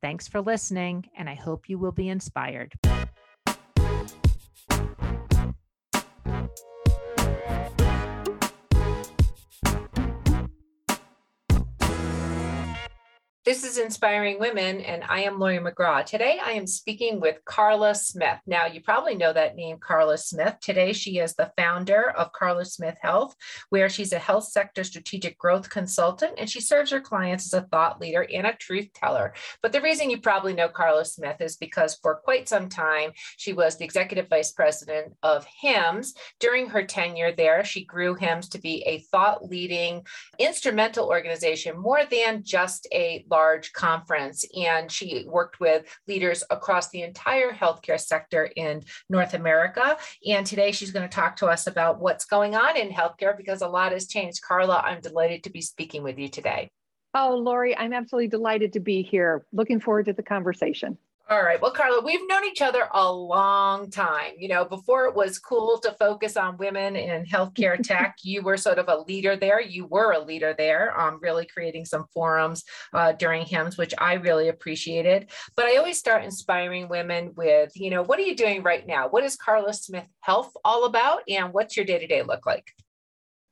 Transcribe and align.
Thanks 0.00 0.28
for 0.28 0.40
listening, 0.40 1.08
and 1.16 1.28
I 1.28 1.34
hope 1.34 1.68
you 1.68 1.78
will 1.78 1.92
be 1.92 2.08
inspired. 2.08 2.74
This 13.48 13.64
is 13.64 13.78
Inspiring 13.78 14.38
Women, 14.38 14.82
and 14.82 15.02
I 15.08 15.22
am 15.22 15.38
Laurie 15.38 15.58
McGraw. 15.58 16.04
Today, 16.04 16.38
I 16.38 16.50
am 16.50 16.66
speaking 16.66 17.18
with 17.18 17.42
Carla 17.46 17.94
Smith. 17.94 18.38
Now, 18.46 18.66
you 18.66 18.82
probably 18.82 19.14
know 19.14 19.32
that 19.32 19.56
name, 19.56 19.78
Carla 19.78 20.18
Smith. 20.18 20.56
Today, 20.60 20.92
she 20.92 21.18
is 21.18 21.32
the 21.32 21.50
founder 21.56 22.10
of 22.10 22.30
Carla 22.32 22.66
Smith 22.66 22.98
Health, 23.00 23.34
where 23.70 23.88
she's 23.88 24.12
a 24.12 24.18
health 24.18 24.44
sector 24.44 24.84
strategic 24.84 25.38
growth 25.38 25.70
consultant, 25.70 26.32
and 26.36 26.50
she 26.50 26.60
serves 26.60 26.90
her 26.90 27.00
clients 27.00 27.46
as 27.46 27.62
a 27.62 27.66
thought 27.68 28.02
leader 28.02 28.26
and 28.30 28.46
a 28.46 28.52
truth 28.52 28.92
teller. 28.92 29.32
But 29.62 29.72
the 29.72 29.80
reason 29.80 30.10
you 30.10 30.20
probably 30.20 30.52
know 30.52 30.68
Carla 30.68 31.06
Smith 31.06 31.40
is 31.40 31.56
because 31.56 31.98
for 32.02 32.16
quite 32.16 32.50
some 32.50 32.68
time, 32.68 33.12
she 33.38 33.54
was 33.54 33.78
the 33.78 33.84
executive 33.86 34.28
vice 34.28 34.52
president 34.52 35.14
of 35.22 35.46
HIMSS. 35.64 36.12
During 36.38 36.68
her 36.68 36.84
tenure 36.84 37.32
there, 37.32 37.64
she 37.64 37.86
grew 37.86 38.14
HIMSS 38.14 38.50
to 38.50 38.60
be 38.60 38.82
a 38.82 38.98
thought 39.10 39.48
leading, 39.48 40.02
instrumental 40.38 41.08
organization 41.08 41.78
more 41.78 42.02
than 42.10 42.42
just 42.44 42.86
a 42.92 43.24
large 43.30 43.37
conference. 43.72 44.44
And 44.56 44.90
she 44.90 45.24
worked 45.26 45.60
with 45.60 45.86
leaders 46.06 46.42
across 46.50 46.90
the 46.90 47.02
entire 47.02 47.52
healthcare 47.52 48.00
sector 48.00 48.50
in 48.56 48.82
North 49.08 49.34
America. 49.34 49.96
And 50.26 50.46
today 50.46 50.72
she's 50.72 50.90
going 50.90 51.08
to 51.08 51.14
talk 51.14 51.36
to 51.36 51.46
us 51.46 51.66
about 51.66 52.00
what's 52.00 52.24
going 52.24 52.54
on 52.54 52.76
in 52.76 52.90
healthcare 52.90 53.36
because 53.36 53.62
a 53.62 53.68
lot 53.68 53.92
has 53.92 54.06
changed. 54.06 54.42
Carla, 54.42 54.82
I'm 54.84 55.00
delighted 55.00 55.44
to 55.44 55.50
be 55.50 55.60
speaking 55.60 56.02
with 56.02 56.18
you 56.18 56.28
today. 56.28 56.70
Oh, 57.14 57.36
Laurie, 57.36 57.76
I'm 57.76 57.92
absolutely 57.92 58.28
delighted 58.28 58.74
to 58.74 58.80
be 58.80 59.02
here. 59.02 59.46
Looking 59.52 59.80
forward 59.80 60.06
to 60.06 60.12
the 60.12 60.22
conversation. 60.22 60.98
All 61.30 61.42
right. 61.42 61.60
Well, 61.60 61.72
Carla, 61.72 62.02
we've 62.02 62.26
known 62.26 62.46
each 62.46 62.62
other 62.62 62.88
a 62.90 63.12
long 63.12 63.90
time. 63.90 64.32
You 64.38 64.48
know, 64.48 64.64
before 64.64 65.04
it 65.04 65.14
was 65.14 65.38
cool 65.38 65.78
to 65.80 65.92
focus 65.92 66.38
on 66.38 66.56
women 66.56 66.96
in 66.96 67.26
healthcare 67.26 67.78
tech, 67.82 68.16
you 68.22 68.40
were 68.40 68.56
sort 68.56 68.78
of 68.78 68.88
a 68.88 69.04
leader 69.06 69.36
there. 69.36 69.60
You 69.60 69.84
were 69.84 70.12
a 70.12 70.24
leader 70.24 70.54
there, 70.56 70.98
um, 70.98 71.18
really 71.20 71.44
creating 71.44 71.84
some 71.84 72.06
forums 72.14 72.64
uh, 72.94 73.12
during 73.12 73.44
HIMSS, 73.44 73.76
which 73.76 73.92
I 73.98 74.14
really 74.14 74.48
appreciated. 74.48 75.28
But 75.54 75.66
I 75.66 75.76
always 75.76 75.98
start 75.98 76.24
inspiring 76.24 76.88
women 76.88 77.34
with, 77.36 77.72
you 77.74 77.90
know, 77.90 78.02
what 78.02 78.18
are 78.18 78.22
you 78.22 78.34
doing 78.34 78.62
right 78.62 78.86
now? 78.86 79.08
What 79.10 79.22
is 79.22 79.36
Carla 79.36 79.74
Smith 79.74 80.08
Health 80.20 80.50
all 80.64 80.86
about? 80.86 81.24
And 81.28 81.52
what's 81.52 81.76
your 81.76 81.84
day 81.84 81.98
to 81.98 82.06
day 82.06 82.22
look 82.22 82.46
like? 82.46 82.64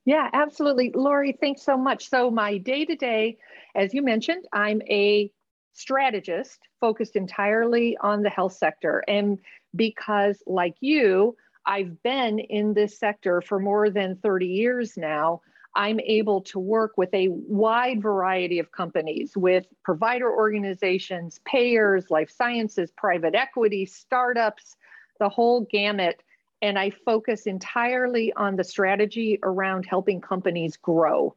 Yeah, 0.03 0.31
absolutely. 0.33 0.93
Laurie, 0.95 1.37
thanks 1.39 1.61
so 1.61 1.77
much. 1.77 2.09
So, 2.09 2.31
my 2.31 2.57
day 2.57 2.85
to 2.85 2.95
day, 2.95 3.37
as 3.75 3.93
you 3.93 4.01
mentioned, 4.01 4.45
I'm 4.51 4.81
a 4.89 5.31
strategist 5.77 6.59
focused 6.81 7.15
entirely 7.15 7.97
on 8.01 8.23
the 8.23 8.29
health 8.29 8.53
sector. 8.53 9.03
And 9.07 9.39
because, 9.75 10.41
like 10.47 10.75
you, 10.79 11.37
I've 11.65 12.01
been 12.01 12.39
in 12.39 12.73
this 12.73 12.97
sector 12.97 13.41
for 13.41 13.59
more 13.59 13.89
than 13.89 14.15
30 14.17 14.47
years 14.47 14.97
now, 14.97 15.41
I'm 15.75 15.99
able 15.99 16.41
to 16.41 16.59
work 16.59 16.93
with 16.97 17.13
a 17.13 17.27
wide 17.29 18.01
variety 18.01 18.57
of 18.57 18.71
companies, 18.71 19.37
with 19.37 19.67
provider 19.83 20.31
organizations, 20.31 21.39
payers, 21.45 22.09
life 22.09 22.31
sciences, 22.31 22.91
private 22.97 23.35
equity, 23.35 23.85
startups, 23.85 24.75
the 25.19 25.29
whole 25.29 25.67
gamut. 25.69 26.23
And 26.63 26.79
I 26.79 26.89
focus 26.89 27.45
entirely 27.45 28.33
on 28.33 28.55
the 28.55 28.63
strategy 28.63 29.37
around 29.43 29.85
helping 29.85 30.19
companies 30.21 30.77
grow. 30.77 31.35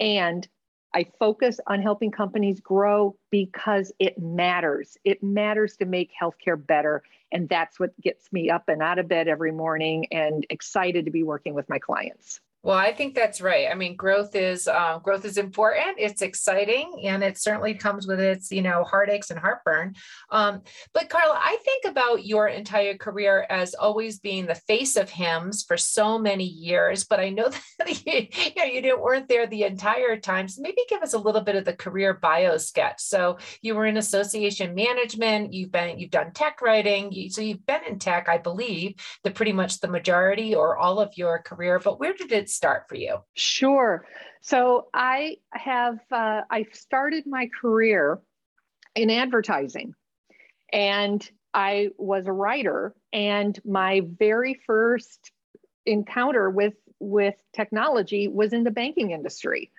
And 0.00 0.48
I 0.94 1.06
focus 1.18 1.60
on 1.66 1.80
helping 1.80 2.10
companies 2.10 2.60
grow 2.60 3.16
because 3.30 3.92
it 3.98 4.18
matters. 4.18 4.98
It 5.04 5.22
matters 5.22 5.76
to 5.76 5.84
make 5.84 6.10
healthcare 6.20 6.64
better. 6.64 7.02
And 7.32 7.48
that's 7.48 7.78
what 7.78 7.98
gets 8.00 8.32
me 8.32 8.50
up 8.50 8.68
and 8.68 8.82
out 8.82 8.98
of 8.98 9.06
bed 9.06 9.28
every 9.28 9.52
morning 9.52 10.06
and 10.10 10.44
excited 10.50 11.04
to 11.04 11.10
be 11.10 11.22
working 11.22 11.54
with 11.54 11.68
my 11.68 11.78
clients. 11.78 12.40
Well, 12.62 12.76
I 12.76 12.92
think 12.92 13.14
that's 13.14 13.40
right. 13.40 13.68
I 13.70 13.74
mean, 13.74 13.96
growth 13.96 14.36
is 14.36 14.68
uh, 14.68 14.98
growth 14.98 15.24
is 15.24 15.38
important. 15.38 15.96
It's 15.96 16.20
exciting, 16.20 17.04
and 17.04 17.22
it 17.22 17.38
certainly 17.38 17.72
comes 17.72 18.06
with 18.06 18.20
its 18.20 18.52
you 18.52 18.60
know 18.60 18.84
heartaches 18.84 19.30
and 19.30 19.40
heartburn. 19.40 19.94
Um, 20.30 20.60
but 20.92 21.08
Carla, 21.08 21.38
I 21.38 21.56
think 21.64 21.86
about 21.86 22.26
your 22.26 22.48
entire 22.48 22.98
career 22.98 23.46
as 23.48 23.72
always 23.72 24.18
being 24.18 24.44
the 24.44 24.54
face 24.54 24.96
of 24.96 25.08
HIMSS 25.08 25.66
for 25.66 25.78
so 25.78 26.18
many 26.18 26.44
years. 26.44 27.04
But 27.04 27.18
I 27.18 27.30
know 27.30 27.48
that 27.78 28.06
you, 28.06 28.26
you 28.30 28.50
know 28.54 28.64
you 28.64 28.82
didn't 28.82 29.00
weren't 29.00 29.28
there 29.28 29.46
the 29.46 29.62
entire 29.62 30.18
time. 30.18 30.46
So 30.46 30.60
maybe 30.60 30.82
give 30.86 31.02
us 31.02 31.14
a 31.14 31.18
little 31.18 31.40
bit 31.40 31.56
of 31.56 31.64
the 31.64 31.72
career 31.72 32.12
bio 32.12 32.58
sketch. 32.58 33.00
So 33.00 33.38
you 33.62 33.74
were 33.74 33.86
in 33.86 33.96
association 33.96 34.74
management. 34.74 35.54
You've 35.54 35.72
been 35.72 35.98
you've 35.98 36.10
done 36.10 36.32
tech 36.34 36.60
writing. 36.60 37.10
You, 37.10 37.30
so 37.30 37.40
you've 37.40 37.64
been 37.64 37.84
in 37.88 37.98
tech, 37.98 38.28
I 38.28 38.36
believe, 38.36 38.96
the 39.24 39.30
pretty 39.30 39.52
much 39.54 39.80
the 39.80 39.88
majority 39.88 40.54
or 40.54 40.76
all 40.76 41.00
of 41.00 41.16
your 41.16 41.38
career. 41.38 41.78
But 41.78 41.98
where 41.98 42.12
did 42.12 42.32
it 42.32 42.49
start 42.50 42.88
for 42.88 42.96
you? 42.96 43.18
Sure. 43.34 44.06
So 44.40 44.88
I 44.94 45.36
have 45.52 45.98
uh, 46.10 46.42
I 46.50 46.66
started 46.72 47.26
my 47.26 47.48
career 47.60 48.20
in 48.94 49.10
advertising, 49.10 49.94
and 50.72 51.28
I 51.52 51.90
was 51.98 52.26
a 52.26 52.32
writer. 52.32 52.94
And 53.12 53.58
my 53.64 54.02
very 54.18 54.54
first 54.66 55.32
encounter 55.86 56.50
with 56.50 56.74
with 57.00 57.34
technology 57.54 58.28
was 58.28 58.52
in 58.52 58.64
the 58.64 58.70
banking 58.70 59.10
industry. 59.10 59.70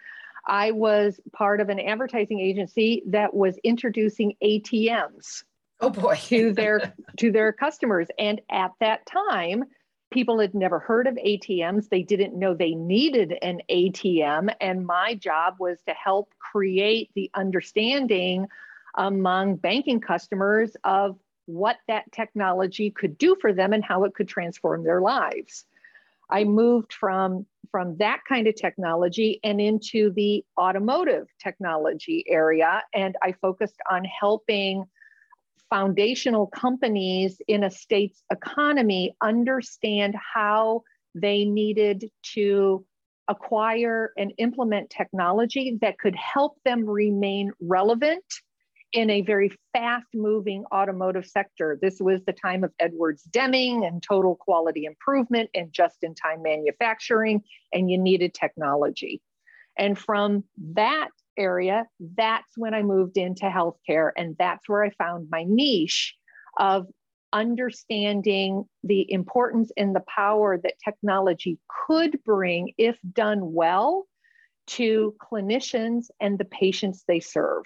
I 0.48 0.72
was 0.72 1.20
part 1.34 1.62
of 1.62 1.70
an 1.70 1.80
advertising 1.80 2.40
agency 2.40 3.04
that 3.08 3.34
was 3.34 3.58
introducing 3.64 4.34
ATMs. 4.44 5.44
Oh 5.80 5.90
boy. 5.90 6.16
to 6.16 6.54
their 6.54 6.94
to 7.18 7.32
their 7.32 7.52
customers 7.52 8.08
and 8.20 8.42
at 8.50 8.72
that 8.80 9.06
time 9.06 9.64
people 10.12 10.40
had 10.40 10.54
never 10.54 10.78
heard 10.80 11.08
of 11.08 11.16
ATMs. 11.16 11.90
They 11.90 12.04
didn't 12.04 12.38
know 12.38 12.54
they 12.54 12.76
needed 12.76 13.38
an 13.42 13.62
ATM. 13.70 14.54
And 14.62 14.86
my 14.86 15.16
job 15.16 15.56
was 15.60 15.80
to 15.88 15.94
help 15.94 16.34
create 16.38 17.10
the 17.16 17.32
understanding 17.34 18.48
among 18.96 19.56
banking 19.56 20.02
customers 20.02 20.76
of 20.84 21.18
what 21.46 21.78
that 21.88 22.12
technology 22.12 22.92
could 22.92 23.18
do 23.18 23.36
for 23.40 23.54
them 23.54 23.74
and 23.74 23.84
how 23.84 24.04
it 24.04 24.14
could 24.14 24.28
transform 24.28 24.84
their 24.84 25.02
lives. 25.02 25.66
I 26.30 26.44
moved 26.44 26.94
from, 26.94 27.46
from 27.72 27.98
that 27.98 28.22
kind 28.28 28.48
of 28.48 28.56
technology 28.56 29.40
and 29.44 29.60
into 29.60 30.12
the 30.12 30.46
automotive 30.60 31.28
technology 31.42 32.24
area. 32.28 32.84
And 32.94 33.16
I 33.22 33.34
focused 33.34 33.80
on 33.90 34.06
helping 34.06 34.86
foundational 35.72 36.48
companies 36.48 37.42
in 37.48 37.64
a 37.64 37.72
state's 37.72 38.22
economy 38.32 39.16
understand 39.22 40.14
how 40.36 40.84
they 41.16 41.46
needed 41.46 42.12
to 42.22 42.86
acquire 43.28 44.12
and 44.18 44.34
implement 44.38 44.90
technology 44.90 45.78
that 45.82 45.98
could 45.98 46.16
help 46.16 46.58
them 46.66 46.86
remain 46.86 47.52
relevant 47.62 48.26
in 48.94 49.10
a 49.10 49.22
very 49.22 49.50
fast 49.72 50.08
moving 50.14 50.66
automotive 50.74 51.26
sector. 51.26 51.80
This 51.82 52.02
was 52.02 52.22
the 52.26 52.34
time 52.34 52.66
of 52.66 52.74
Edwards 52.80 53.24
Deming 53.24 53.86
and 53.86 54.04
total 54.04 54.36
quality 54.36 54.84
improvement 54.84 55.50
and 55.56 55.72
just 55.72 55.98
in 56.02 56.14
time 56.14 56.42
manufacturing, 56.42 57.42
and 57.72 57.90
you 57.90 57.98
needed 57.98 58.34
technology. 58.34 59.22
And 59.78 59.98
from 59.98 60.44
that 60.74 61.10
area, 61.38 61.86
that's 62.16 62.58
when 62.58 62.74
I 62.74 62.84
moved 62.84 63.18
into 63.18 63.46
healthcare. 63.46 64.12
And 64.16 64.36
that's 64.38 64.68
where 64.68 64.84
I 64.84 64.92
found 64.92 65.28
my 65.32 65.46
niche 65.48 66.16
of 66.58 66.88
understanding 67.34 68.66
the 68.84 69.12
importance 69.12 69.72
and 69.78 69.96
the 69.96 70.04
power 70.08 70.60
that 70.62 70.74
technology 70.84 71.58
could 71.88 72.20
bring, 72.24 72.74
if 72.78 72.98
done 73.14 73.54
well, 73.54 74.06
to 74.68 75.16
clinicians 75.22 76.06
and 76.20 76.38
the 76.38 76.46
patients 76.46 77.04
they 77.08 77.20
serve. 77.20 77.64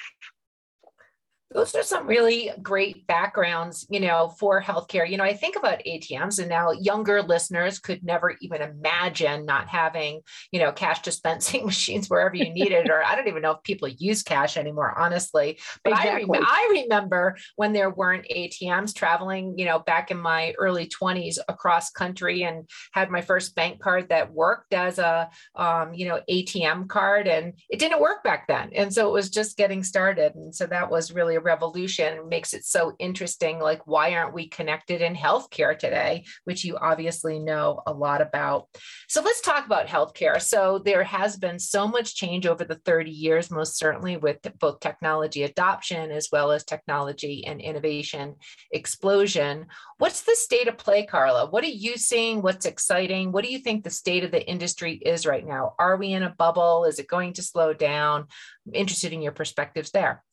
Those 1.52 1.76
are 1.76 1.84
some 1.84 2.08
really 2.08 2.52
great 2.62 3.06
backgrounds, 3.06 3.86
you 3.90 4.00
know, 4.00 4.34
for 4.40 4.62
healthcare. 4.62 5.08
You 5.08 5.18
know, 5.18 5.24
I 5.24 5.34
think 5.34 5.56
about 5.56 5.82
ATMs 5.88 6.40
and 6.40 6.50
now 6.50 6.72
younger 6.72 7.22
listeners 7.22 7.78
could 7.78 8.04
never 8.04 8.36
even 8.42 8.62
imagine 8.62 9.46
not 9.46 9.68
having, 9.68 10.22
you 10.52 10.60
know, 10.60 10.72
cash 10.72 11.02
dispensing 11.02 11.66
machines 11.66 12.10
wherever 12.10 12.36
you 12.36 12.52
need 12.52 12.72
it. 12.72 12.90
or 12.90 13.04
I 13.04 13.16
don't 13.16 13.28
even 13.28 13.44
know 13.44 13.52
if 13.52 13.64
people 13.64 13.88
use 13.88 14.24
cash 14.24 14.58
anymore, 14.58 14.98
honestly. 14.98 15.60
But 15.84 15.94
exactly. 15.94 16.24
I, 16.24 16.40
rem- 16.40 16.46
I 16.48 16.68
remember 16.82 17.38
when 17.56 17.74
there 17.74 17.92
weren't 17.92 18.26
ATMs 18.36 18.96
traveling, 18.96 19.58
you 19.58 19.66
know, 19.66 19.80
back 19.80 20.10
in 20.10 20.18
my 20.18 20.54
early 20.58 20.88
20s 20.88 21.38
across 21.48 21.92
country 21.92 22.44
and 22.44 22.68
had 22.92 23.12
my 23.12 23.22
first 23.22 23.56
bank 23.56 23.80
card 23.80 24.10
that 24.10 24.34
worked 24.34 24.74
as 24.74 24.98
a, 24.98 25.30
um, 25.56 25.94
you 25.94 26.08
know, 26.08 26.22
ATM 26.28 26.90
card. 26.90 27.28
And 27.28 27.54
it 27.70 27.78
didn't 27.78 28.02
work 28.02 28.24
back 28.24 28.48
then. 28.48 28.72
And 28.74 28.92
so 28.92 29.08
it 29.08 29.14
was 29.14 29.30
just 29.30 29.58
getting 29.58 29.84
started. 29.84 30.34
And 30.34 30.54
so 30.54 30.66
that 30.66 30.90
was 30.90 31.14
really 31.14 31.35
a 31.36 31.40
revolution 31.40 32.28
makes 32.28 32.54
it 32.54 32.66
so 32.66 32.94
interesting. 33.00 33.60
Like, 33.60 33.86
why 33.86 34.16
aren't 34.16 34.34
we 34.34 34.48
connected 34.48 35.02
in 35.02 35.16
healthcare 35.16 35.78
today, 35.78 36.26
which 36.44 36.66
you 36.66 36.78
obviously 36.78 37.40
know 37.40 37.82
a 37.86 37.94
lot 37.94 38.22
about? 38.22 38.68
So 39.08 39.22
let's 39.22 39.42
talk 39.42 39.66
about 39.66 39.88
healthcare. 39.88 40.42
So 40.42 40.80
there 40.84 41.04
has 41.04 41.38
been 41.38 41.60
so 41.60 41.88
much 41.88 42.16
change 42.16 42.46
over 42.46 42.64
the 42.64 42.82
30 42.86 43.12
years, 43.12 43.52
most 43.52 43.78
certainly 43.78 44.18
with 44.18 44.40
both 44.60 44.80
technology 44.80 45.44
adoption 45.44 46.12
as 46.12 46.30
well 46.32 46.52
as 46.52 46.64
technology 46.64 47.46
and 47.46 47.62
innovation 47.62 48.36
explosion. 48.72 49.68
What's 49.98 50.22
the 50.22 50.36
state 50.36 50.68
of 50.68 50.78
play, 50.78 51.06
Carla? 51.06 51.50
What 51.50 51.64
are 51.64 51.68
you 51.68 51.98
seeing? 51.98 52.42
What's 52.42 52.66
exciting? 52.66 53.32
What 53.32 53.44
do 53.44 53.52
you 53.52 53.60
think 53.60 53.84
the 53.84 53.90
state 53.90 54.24
of 54.24 54.32
the 54.32 54.46
industry 54.46 54.94
is 54.94 55.26
right 55.26 55.46
now? 55.46 55.74
Are 55.80 55.98
we 55.98 56.14
in 56.14 56.24
a 56.24 56.36
bubble? 56.38 56.86
Is 56.86 57.00
it 57.00 57.08
going 57.08 57.34
to 57.34 57.44
slow 57.44 57.74
down? 57.74 58.28
I'm 58.68 58.74
interested 58.74 59.14
in 59.14 59.22
your 59.22 59.32
perspectives 59.32 59.92
there. 59.92 60.24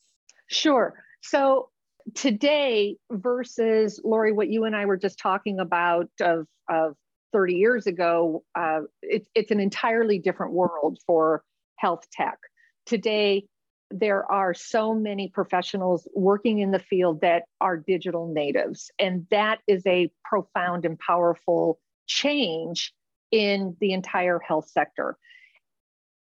Sure. 0.52 0.94
So 1.22 1.70
today 2.14 2.96
versus 3.10 4.00
Laurie, 4.04 4.32
what 4.32 4.48
you 4.48 4.64
and 4.64 4.76
I 4.76 4.84
were 4.84 4.96
just 4.96 5.18
talking 5.18 5.60
about 5.60 6.10
of, 6.20 6.46
of 6.68 6.94
30 7.32 7.54
years 7.54 7.86
ago, 7.86 8.44
uh, 8.54 8.80
it's, 9.00 9.28
it's 9.34 9.50
an 9.50 9.60
entirely 9.60 10.18
different 10.18 10.52
world 10.52 10.98
for 11.06 11.42
health 11.76 12.04
tech. 12.12 12.38
Today, 12.84 13.46
there 13.90 14.30
are 14.30 14.54
so 14.54 14.94
many 14.94 15.28
professionals 15.28 16.06
working 16.14 16.58
in 16.58 16.70
the 16.70 16.78
field 16.78 17.20
that 17.22 17.44
are 17.60 17.76
digital 17.76 18.32
natives, 18.32 18.90
and 18.98 19.26
that 19.30 19.60
is 19.66 19.82
a 19.86 20.10
profound 20.24 20.84
and 20.84 20.98
powerful 20.98 21.78
change 22.06 22.92
in 23.30 23.76
the 23.80 23.92
entire 23.92 24.38
health 24.38 24.68
sector. 24.68 25.16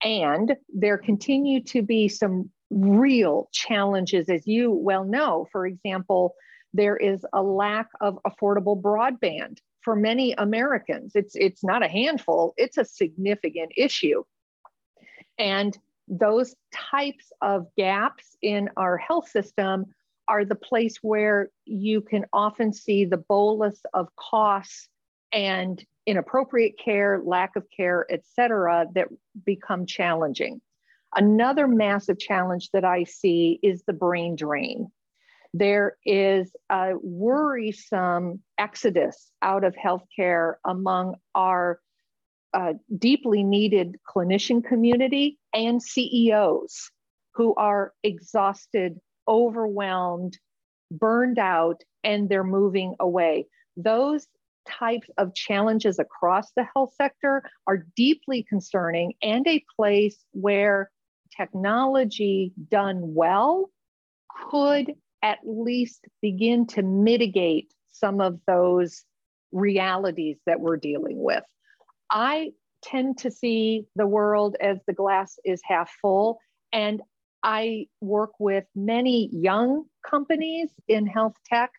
And 0.02 0.56
there 0.68 0.98
continue 0.98 1.62
to 1.64 1.82
be 1.82 2.08
some 2.08 2.50
real 2.70 3.48
challenges, 3.52 4.28
as 4.28 4.46
you 4.46 4.70
well 4.70 5.04
know. 5.04 5.46
For 5.52 5.66
example, 5.66 6.34
there 6.72 6.96
is 6.96 7.24
a 7.32 7.42
lack 7.42 7.88
of 8.00 8.18
affordable 8.26 8.80
broadband 8.80 9.58
for 9.80 9.94
many 9.94 10.32
Americans. 10.32 11.12
It's, 11.14 11.36
it's 11.36 11.62
not 11.62 11.84
a 11.84 11.88
handful, 11.88 12.54
it's 12.56 12.78
a 12.78 12.84
significant 12.84 13.72
issue. 13.76 14.24
And 15.38 15.76
those 16.08 16.54
types 16.72 17.32
of 17.40 17.66
gaps 17.76 18.36
in 18.42 18.70
our 18.76 18.96
health 18.96 19.28
system 19.28 19.86
are 20.26 20.44
the 20.44 20.54
place 20.54 20.96
where 21.02 21.50
you 21.64 22.00
can 22.00 22.24
often 22.32 22.72
see 22.72 23.04
the 23.04 23.18
bolus 23.18 23.80
of 23.92 24.08
costs 24.16 24.88
and 25.32 25.84
inappropriate 26.06 26.78
care, 26.82 27.20
lack 27.24 27.56
of 27.56 27.64
care, 27.74 28.06
et 28.10 28.22
cetera, 28.34 28.86
that 28.94 29.08
become 29.44 29.86
challenging. 29.86 30.60
Another 31.16 31.68
massive 31.68 32.18
challenge 32.18 32.70
that 32.72 32.84
I 32.84 33.04
see 33.04 33.58
is 33.62 33.82
the 33.86 33.92
brain 33.92 34.36
drain. 34.36 34.90
There 35.52 35.96
is 36.04 36.50
a 36.68 36.94
worrisome 37.00 38.42
exodus 38.58 39.30
out 39.40 39.62
of 39.62 39.76
healthcare 39.76 40.54
among 40.64 41.14
our 41.34 41.78
uh, 42.52 42.74
deeply 42.98 43.44
needed 43.44 43.96
clinician 44.08 44.64
community 44.64 45.38
and 45.52 45.80
CEOs 45.80 46.90
who 47.34 47.54
are 47.54 47.92
exhausted, 48.02 48.98
overwhelmed, 49.28 50.38
burned 50.90 51.38
out, 51.38 51.82
and 52.02 52.28
they're 52.28 52.44
moving 52.44 52.94
away. 52.98 53.46
Those 53.76 54.26
types 54.66 55.08
of 55.18 55.34
challenges 55.34 55.98
across 55.98 56.50
the 56.56 56.66
health 56.74 56.94
sector 56.96 57.42
are 57.66 57.86
deeply 57.96 58.44
concerning 58.48 59.14
and 59.22 59.46
a 59.46 59.64
place 59.76 60.24
where 60.32 60.90
technology 61.36 62.52
done 62.70 63.14
well 63.14 63.70
could 64.50 64.94
at 65.22 65.38
least 65.44 66.04
begin 66.20 66.66
to 66.66 66.82
mitigate 66.82 67.72
some 67.90 68.20
of 68.20 68.40
those 68.46 69.04
realities 69.52 70.36
that 70.46 70.60
we're 70.60 70.76
dealing 70.76 71.22
with. 71.22 71.44
I 72.10 72.52
tend 72.82 73.18
to 73.18 73.30
see 73.30 73.86
the 73.96 74.06
world 74.06 74.56
as 74.60 74.78
the 74.86 74.92
glass 74.92 75.38
is 75.44 75.60
half 75.64 75.90
full, 76.02 76.40
and 76.72 77.00
I 77.42 77.86
work 78.00 78.32
with 78.38 78.64
many 78.74 79.30
young 79.32 79.84
companies 80.08 80.70
in 80.88 81.06
health 81.06 81.36
tech. 81.46 81.70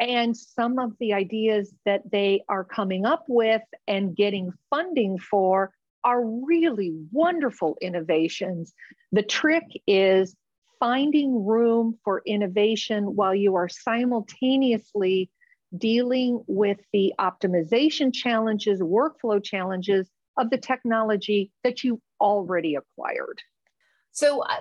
And 0.00 0.36
some 0.36 0.80
of 0.80 0.92
the 0.98 1.12
ideas 1.12 1.72
that 1.84 2.10
they 2.10 2.42
are 2.48 2.64
coming 2.64 3.06
up 3.06 3.24
with 3.28 3.62
and 3.86 4.16
getting 4.16 4.52
funding 4.68 5.18
for 5.18 5.72
are 6.04 6.24
really 6.24 6.92
wonderful 7.12 7.76
innovations. 7.80 8.74
The 9.12 9.22
trick 9.22 9.64
is 9.86 10.34
finding 10.80 11.44
room 11.44 11.98
for 12.04 12.22
innovation 12.26 13.14
while 13.14 13.34
you 13.34 13.54
are 13.54 13.68
simultaneously 13.68 15.30
dealing 15.76 16.42
with 16.46 16.78
the 16.92 17.14
optimization 17.18 18.12
challenges, 18.12 18.80
workflow 18.80 19.42
challenges 19.42 20.10
of 20.36 20.50
the 20.50 20.58
technology 20.58 21.50
that 21.62 21.84
you 21.84 22.00
already 22.20 22.74
acquired. 22.74 23.40
So 24.12 24.42
uh, 24.42 24.56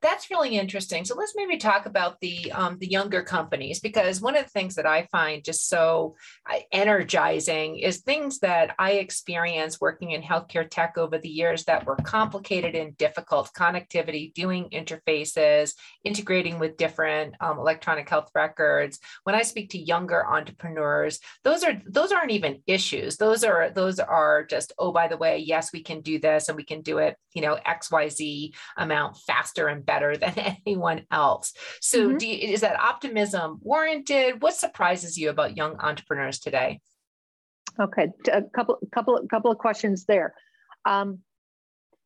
that's 0.00 0.30
really 0.30 0.56
interesting. 0.56 1.04
So 1.04 1.16
let's 1.16 1.34
maybe 1.34 1.56
talk 1.56 1.86
about 1.86 2.20
the 2.20 2.52
um, 2.52 2.78
the 2.78 2.86
younger 2.86 3.22
companies 3.22 3.80
because 3.80 4.20
one 4.20 4.36
of 4.36 4.44
the 4.44 4.50
things 4.50 4.76
that 4.76 4.86
I 4.86 5.08
find 5.10 5.44
just 5.44 5.68
so 5.68 6.14
uh, 6.48 6.58
energizing 6.70 7.78
is 7.78 7.98
things 7.98 8.38
that 8.40 8.76
I 8.78 8.92
experienced 8.92 9.80
working 9.80 10.12
in 10.12 10.22
healthcare 10.22 10.68
tech 10.70 10.96
over 10.96 11.18
the 11.18 11.28
years 11.28 11.64
that 11.64 11.84
were 11.84 11.96
complicated 11.96 12.76
and 12.76 12.96
difficult 12.96 13.50
connectivity, 13.52 14.32
doing 14.34 14.68
interfaces, 14.72 15.74
integrating 16.04 16.60
with 16.60 16.76
different 16.76 17.34
um, 17.40 17.58
electronic 17.58 18.08
health 18.08 18.30
records. 18.36 19.00
When 19.24 19.34
I 19.34 19.42
speak 19.42 19.70
to 19.70 19.78
younger 19.78 20.24
entrepreneurs, 20.24 21.18
those 21.42 21.64
are 21.64 21.80
those 21.86 22.12
aren't 22.12 22.30
even 22.30 22.62
issues. 22.68 23.16
Those 23.16 23.42
are 23.42 23.70
those 23.70 23.98
are 23.98 24.44
just 24.44 24.72
oh 24.78 24.92
by 24.92 25.08
the 25.08 25.16
way, 25.16 25.38
yes 25.38 25.72
we 25.72 25.82
can 25.82 26.02
do 26.02 26.20
this 26.20 26.48
and 26.48 26.56
we 26.56 26.64
can 26.64 26.82
do 26.82 26.98
it 26.98 27.16
you 27.32 27.42
know 27.42 27.58
X 27.66 27.90
Y 27.90 28.08
Z. 28.08 28.54
Um, 28.76 28.91
amount 28.92 29.16
faster 29.16 29.68
and 29.68 29.84
better 29.84 30.16
than 30.22 30.34
anyone 30.66 31.06
else. 31.10 31.52
So, 31.80 32.08
mm-hmm. 32.08 32.18
you, 32.20 32.52
is 32.52 32.60
that 32.60 32.78
optimism 32.78 33.58
warranted? 33.62 34.42
What 34.42 34.54
surprises 34.54 35.16
you 35.16 35.30
about 35.30 35.56
young 35.56 35.76
entrepreneurs 35.78 36.38
today? 36.38 36.80
Okay, 37.80 38.08
a 38.30 38.42
couple, 38.54 38.78
couple, 38.92 39.18
couple 39.30 39.50
of 39.50 39.58
questions 39.58 40.04
there. 40.04 40.34
Um, 40.84 41.20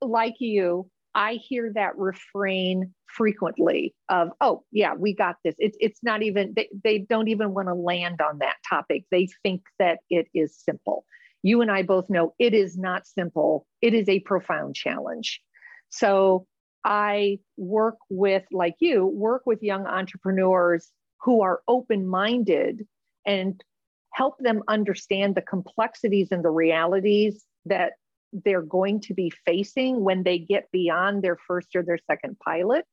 like 0.00 0.34
you, 0.38 0.88
I 1.14 1.34
hear 1.34 1.72
that 1.75 1.96
refrain 1.96 2.94
frequently 3.06 3.94
of, 4.08 4.28
"Oh, 4.40 4.62
yeah, 4.70 4.94
we 4.94 5.14
got 5.14 5.37
this." 5.42 5.56
It's 5.58 5.76
it's 5.80 6.00
not 6.04 6.22
even 6.22 6.52
they, 6.54 6.68
they 6.84 6.99
don't 6.99 7.28
even 7.28 7.52
want 7.52 7.68
to 7.68 7.75
land 7.75 8.20
on 8.20 8.38
that 8.38 8.56
topic. 8.68 9.04
They 9.10 9.28
think 9.42 9.62
that 9.78 10.00
it 10.08 10.28
is 10.34 10.56
simple. 10.56 11.04
You 11.42 11.62
and 11.62 11.70
I 11.70 11.82
both 11.82 12.10
know 12.10 12.34
it 12.38 12.54
is 12.54 12.76
not 12.76 13.06
simple. 13.06 13.66
It 13.80 13.94
is 13.94 14.08
a 14.08 14.20
profound 14.20 14.76
challenge. 14.76 15.40
So 15.88 16.46
I 16.86 17.40
work 17.56 17.96
with, 18.08 18.44
like 18.52 18.76
you, 18.78 19.04
work 19.04 19.42
with 19.44 19.62
young 19.62 19.86
entrepreneurs 19.86 20.92
who 21.20 21.42
are 21.42 21.60
open 21.66 22.06
minded 22.06 22.86
and 23.26 23.62
help 24.12 24.38
them 24.38 24.62
understand 24.68 25.34
the 25.34 25.42
complexities 25.42 26.28
and 26.30 26.44
the 26.44 26.50
realities 26.50 27.44
that 27.64 27.94
they're 28.32 28.62
going 28.62 29.00
to 29.00 29.14
be 29.14 29.32
facing 29.44 30.04
when 30.04 30.22
they 30.22 30.38
get 30.38 30.70
beyond 30.70 31.22
their 31.22 31.36
first 31.48 31.74
or 31.74 31.82
their 31.82 31.98
second 32.08 32.38
pilot. 32.38 32.84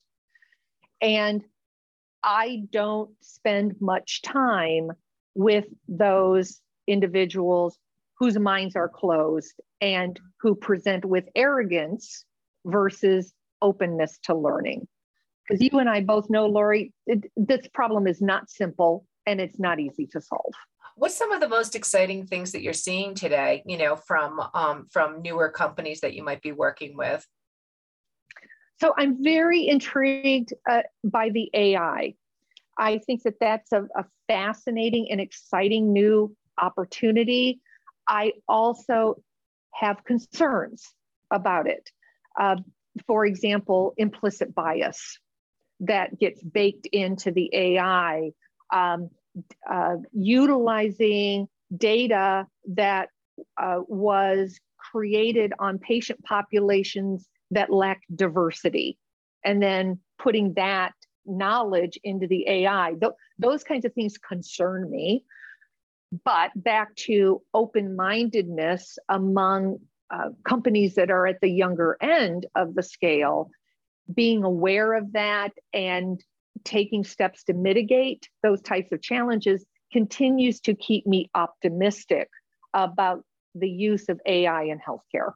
And 1.00 1.44
I 2.24 2.64
don't 2.72 3.12
spend 3.22 3.76
much 3.80 4.24
time 4.24 4.92
with 5.36 5.66
those 5.88 6.62
individuals 6.88 7.78
whose 8.18 8.40
minds 8.40 8.76
are 8.76 8.90
closed 8.90 9.54
and 9.82 10.20
who 10.42 10.56
present 10.56 11.06
with 11.06 11.26
arrogance 11.36 12.26
versus 12.66 13.34
openness 13.64 14.20
to 14.24 14.36
learning. 14.36 14.88
Because 15.48 15.62
you 15.62 15.80
and 15.80 15.90
I 15.90 16.02
both 16.02 16.30
know, 16.30 16.46
Laurie, 16.46 16.94
it, 17.08 17.26
this 17.36 17.68
problem 17.74 18.08
is 18.08 18.22
not 18.22 18.50
simple 18.50 19.06
and 19.26 19.42
it's 19.42 19.60
not 19.60 19.80
easy 19.80 20.06
to 20.08 20.22
solve. 20.22 20.54
What's 20.96 21.18
some 21.18 21.32
of 21.32 21.42
the 21.42 21.50
most 21.50 21.76
exciting 21.76 22.28
things 22.28 22.52
that 22.52 22.62
you're 22.62 22.74
seeing 22.74 23.16
today? 23.16 23.64
You 23.66 23.78
know, 23.78 23.96
from 23.96 24.40
um, 24.54 24.88
from 24.92 25.24
newer 25.24 25.50
companies 25.50 26.02
that 26.02 26.14
you 26.14 26.24
might 26.24 26.42
be 26.42 26.52
working 26.52 26.96
with. 26.96 27.26
So 28.80 28.94
I'm 28.98 29.24
very 29.24 29.68
intrigued 29.68 30.54
uh, 30.70 30.82
by 31.04 31.30
the 31.30 31.50
AI. 31.54 32.14
I 32.78 33.00
think 33.00 33.24
that 33.24 33.36
that's 33.40 33.72
a, 33.72 33.88
a 33.96 34.06
fascinating 34.28 35.08
and 35.10 35.22
exciting 35.22 35.94
new 35.94 36.36
opportunity. 36.62 37.60
I 38.08 38.34
also 38.48 39.24
have 39.74 40.04
concerns 40.04 40.94
about 41.32 41.68
it. 41.68 41.90
Uh, 42.40 42.58
for 43.08 43.26
example, 43.26 43.94
implicit 43.98 44.54
bias 44.54 45.18
that 45.82 46.18
gets 46.20 46.42
baked 46.42 46.88
into 46.88 47.32
the 47.32 47.50
AI, 47.54 48.32
um, 48.74 49.10
uh, 49.70 49.96
utilizing 50.12 51.48
data 51.76 52.46
that 52.76 53.10
uh, 53.58 53.80
was 53.88 54.60
created 54.78 55.54
on 55.60 55.80
patient 55.80 56.24
populations 56.24 57.28
that 57.52 57.72
lack 57.72 58.02
diversity, 58.14 58.98
and 59.44 59.62
then 59.62 60.00
putting 60.20 60.54
that 60.54 60.94
knowledge 61.26 61.98
into 62.04 62.28
the 62.28 62.48
AI. 62.48 62.94
Th- 63.00 63.14
those 63.40 63.64
kinds 63.64 63.86
of 63.86 63.94
things 63.94 64.18
concern 64.18 64.90
me. 64.90 65.24
But 66.24 66.52
back 66.56 66.94
to 67.08 67.42
open 67.56 67.96
mindedness 67.96 69.00
among 69.10 69.80
uh, 70.12 70.30
companies 70.48 70.96
that 70.96 71.12
are 71.12 71.28
at 71.28 71.42
the 71.42 71.50
younger 71.50 71.98
end 72.02 72.46
of 72.56 72.76
the 72.76 72.84
scale, 72.84 73.50
being 74.14 74.44
aware 74.44 74.94
of 74.94 75.14
that 75.14 75.52
and 75.74 76.22
taking 76.64 77.04
steps 77.04 77.44
to 77.46 77.54
mitigate 77.54 78.30
those 78.42 78.62
types 78.62 78.92
of 78.92 79.02
challenges 79.02 79.66
continues 79.92 80.60
to 80.62 80.74
keep 80.74 81.06
me 81.06 81.30
optimistic 81.36 82.30
about 82.74 83.24
the 83.56 83.70
use 83.70 84.10
of 84.10 84.20
AI 84.26 84.64
in 84.64 84.80
healthcare. 84.80 85.34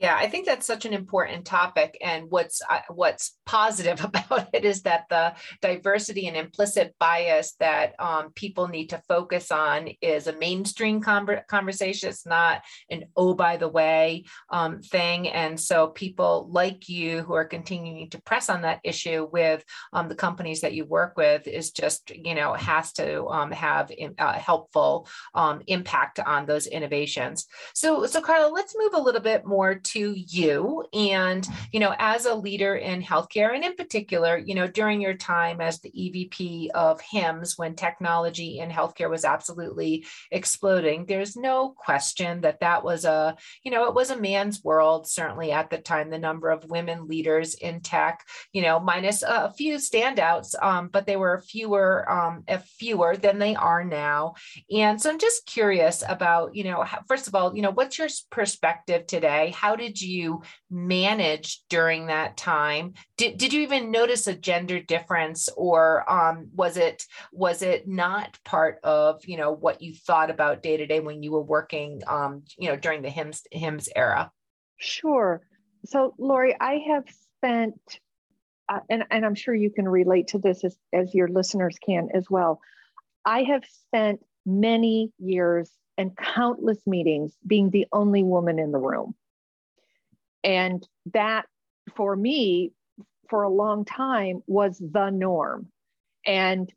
Yeah, 0.00 0.14
I 0.16 0.28
think 0.28 0.46
that's 0.46 0.66
such 0.66 0.84
an 0.84 0.92
important 0.92 1.44
topic, 1.44 1.98
and 2.00 2.30
what's 2.30 2.62
uh, 2.70 2.82
what's 2.88 3.36
positive 3.44 4.04
about 4.04 4.48
it 4.52 4.64
is 4.64 4.82
that 4.82 5.06
the 5.10 5.34
diversity 5.60 6.28
and 6.28 6.36
implicit 6.36 6.94
bias 7.00 7.54
that 7.58 7.94
um, 7.98 8.30
people 8.32 8.68
need 8.68 8.90
to 8.90 9.02
focus 9.08 9.50
on 9.50 9.88
is 10.00 10.28
a 10.28 10.38
mainstream 10.38 11.00
con- 11.00 11.40
conversation. 11.48 12.10
It's 12.10 12.24
not 12.24 12.62
an 12.88 13.06
oh 13.16 13.34
by 13.34 13.56
the 13.56 13.66
way 13.66 14.24
um, 14.50 14.82
thing, 14.82 15.28
and 15.28 15.58
so 15.58 15.88
people 15.88 16.48
like 16.48 16.88
you 16.88 17.22
who 17.22 17.34
are 17.34 17.44
continuing 17.44 18.08
to 18.10 18.22
press 18.22 18.48
on 18.48 18.62
that 18.62 18.78
issue 18.84 19.28
with 19.32 19.64
um, 19.92 20.08
the 20.08 20.14
companies 20.14 20.60
that 20.60 20.74
you 20.74 20.84
work 20.84 21.16
with 21.16 21.48
is 21.48 21.72
just 21.72 22.10
you 22.10 22.36
know 22.36 22.52
has 22.52 22.92
to 22.92 23.26
um, 23.26 23.50
have 23.50 23.90
a 23.90 24.10
uh, 24.16 24.34
helpful 24.34 25.08
um, 25.34 25.60
impact 25.66 26.20
on 26.20 26.46
those 26.46 26.68
innovations. 26.68 27.46
So 27.74 28.06
so 28.06 28.20
Carla, 28.20 28.52
let's 28.52 28.76
move 28.78 28.94
a 28.94 29.02
little 29.02 29.20
bit 29.20 29.44
more 29.44 29.74
to 29.92 30.14
you. 30.16 30.84
And 30.92 31.46
you 31.72 31.80
know 31.80 31.94
as 31.98 32.26
a 32.26 32.34
leader 32.34 32.76
in 32.76 33.02
healthcare 33.02 33.54
and 33.54 33.64
in 33.64 33.74
particular 33.74 34.36
you 34.38 34.54
know 34.54 34.66
during 34.66 35.00
your 35.00 35.14
time 35.14 35.60
as 35.60 35.80
the 35.80 35.90
evp 35.90 36.70
of 36.70 37.00
HIMSS 37.00 37.58
when 37.58 37.74
technology 37.74 38.58
in 38.58 38.70
healthcare 38.70 39.10
was 39.10 39.24
absolutely 39.24 40.06
exploding 40.30 41.06
there's 41.06 41.36
no 41.36 41.70
question 41.70 42.40
that 42.42 42.60
that 42.60 42.84
was 42.84 43.04
a 43.04 43.36
you 43.62 43.70
know 43.70 43.86
it 43.86 43.94
was 43.94 44.10
a 44.10 44.20
man's 44.20 44.62
world 44.62 45.06
certainly 45.06 45.52
at 45.52 45.70
the 45.70 45.78
time 45.78 46.10
the 46.10 46.18
number 46.18 46.50
of 46.50 46.68
women 46.68 47.08
leaders 47.08 47.54
in 47.54 47.80
tech 47.80 48.24
you 48.52 48.62
know 48.62 48.80
minus 48.80 49.22
a 49.22 49.52
few 49.52 49.76
standouts 49.76 50.54
um, 50.62 50.88
but 50.88 51.06
they 51.06 51.16
were 51.16 51.42
fewer 51.46 52.10
um, 52.10 52.44
fewer 52.78 53.16
than 53.16 53.38
they 53.38 53.54
are 53.54 53.84
now. 53.84 54.34
And 54.74 55.00
so 55.00 55.10
i'm 55.10 55.18
just 55.18 55.46
curious 55.46 56.02
about 56.08 56.54
you 56.54 56.64
know 56.64 56.84
first 57.06 57.28
of 57.28 57.34
all 57.34 57.54
you 57.54 57.62
know 57.62 57.70
what's 57.70 57.98
your 57.98 58.08
perspective 58.30 59.06
today? 59.06 59.52
How 59.56 59.76
did 59.78 60.00
you 60.00 60.42
manage 60.70 61.62
during 61.68 62.06
that 62.06 62.36
time? 62.36 62.94
Did, 63.16 63.38
did 63.38 63.52
you 63.52 63.62
even 63.62 63.90
notice 63.90 64.26
a 64.26 64.34
gender 64.34 64.80
difference 64.80 65.48
or 65.56 66.10
um, 66.10 66.48
was 66.54 66.76
it 66.76 67.04
was 67.32 67.62
it 67.62 67.88
not 67.88 68.38
part 68.44 68.80
of 68.84 69.24
you 69.24 69.36
know 69.36 69.52
what 69.52 69.80
you 69.80 69.94
thought 69.94 70.30
about 70.30 70.62
day 70.62 70.76
to 70.76 70.86
day 70.86 71.00
when 71.00 71.22
you 71.22 71.32
were 71.32 71.42
working 71.42 72.02
um, 72.06 72.42
you 72.58 72.68
know 72.68 72.76
during 72.76 73.02
the 73.02 73.08
HIMSS 73.08 73.46
HIMSS 73.52 73.88
era? 73.96 74.30
Sure. 74.76 75.42
So 75.86 76.14
Laurie, 76.18 76.56
I 76.60 76.80
have 76.88 77.04
spent 77.36 78.00
uh, 78.68 78.80
and, 78.90 79.04
and 79.10 79.24
I'm 79.24 79.34
sure 79.34 79.54
you 79.54 79.70
can 79.70 79.88
relate 79.88 80.28
to 80.28 80.38
this 80.38 80.62
as, 80.64 80.76
as 80.92 81.14
your 81.14 81.28
listeners 81.28 81.78
can 81.84 82.08
as 82.14 82.28
well. 82.28 82.60
I 83.24 83.44
have 83.44 83.64
spent 83.86 84.20
many 84.44 85.12
years 85.18 85.70
and 85.96 86.16
countless 86.16 86.78
meetings 86.86 87.36
being 87.46 87.70
the 87.70 87.86
only 87.92 88.22
woman 88.22 88.58
in 88.58 88.72
the 88.72 88.78
room. 88.78 89.14
And 90.44 90.86
that 91.12 91.46
for 91.96 92.14
me, 92.14 92.72
for 93.28 93.42
a 93.42 93.48
long 93.50 93.84
time, 93.84 94.42
was 94.46 94.78
the 94.78 95.10
norm. 95.10 95.68
And 96.26 96.72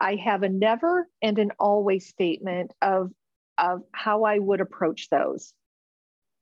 I 0.00 0.16
have 0.16 0.42
a 0.42 0.48
never 0.48 1.08
and 1.22 1.38
an 1.38 1.52
always 1.58 2.08
statement 2.08 2.72
of, 2.82 3.12
of 3.58 3.82
how 3.92 4.24
I 4.24 4.38
would 4.38 4.60
approach 4.60 5.08
those. 5.10 5.52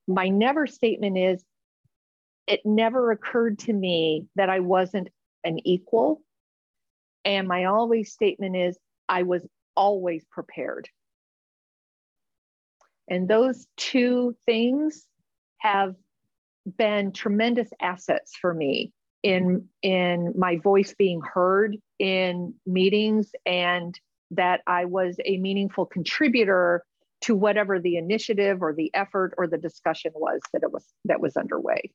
My 0.06 0.28
never 0.28 0.66
statement 0.66 1.16
is 1.16 1.44
it 2.46 2.60
never 2.64 3.10
occurred 3.10 3.58
to 3.60 3.72
me 3.72 4.26
that 4.36 4.50
I 4.50 4.60
wasn't 4.60 5.08
an 5.44 5.58
equal. 5.66 6.20
And 7.24 7.48
my 7.48 7.64
always 7.64 8.12
statement 8.12 8.56
is 8.56 8.76
I 9.08 9.22
was 9.22 9.46
always 9.76 10.24
prepared. 10.30 10.88
And 13.08 13.28
those 13.28 13.66
two 13.76 14.34
things 14.46 15.06
have 15.64 15.94
been 16.78 17.12
tremendous 17.12 17.70
assets 17.80 18.36
for 18.40 18.54
me 18.54 18.92
in 19.22 19.66
in 19.82 20.32
my 20.36 20.58
voice 20.58 20.94
being 20.96 21.20
heard 21.22 21.76
in 21.98 22.54
meetings 22.66 23.30
and 23.46 23.98
that 24.30 24.60
I 24.66 24.84
was 24.84 25.16
a 25.24 25.38
meaningful 25.38 25.86
contributor 25.86 26.84
to 27.22 27.34
whatever 27.34 27.80
the 27.80 27.96
initiative 27.96 28.62
or 28.62 28.74
the 28.74 28.90
effort 28.94 29.32
or 29.38 29.46
the 29.46 29.56
discussion 29.56 30.12
was 30.14 30.40
that 30.52 30.62
it 30.62 30.70
was 30.70 30.86
that 31.06 31.20
was 31.20 31.36
underway 31.36 31.90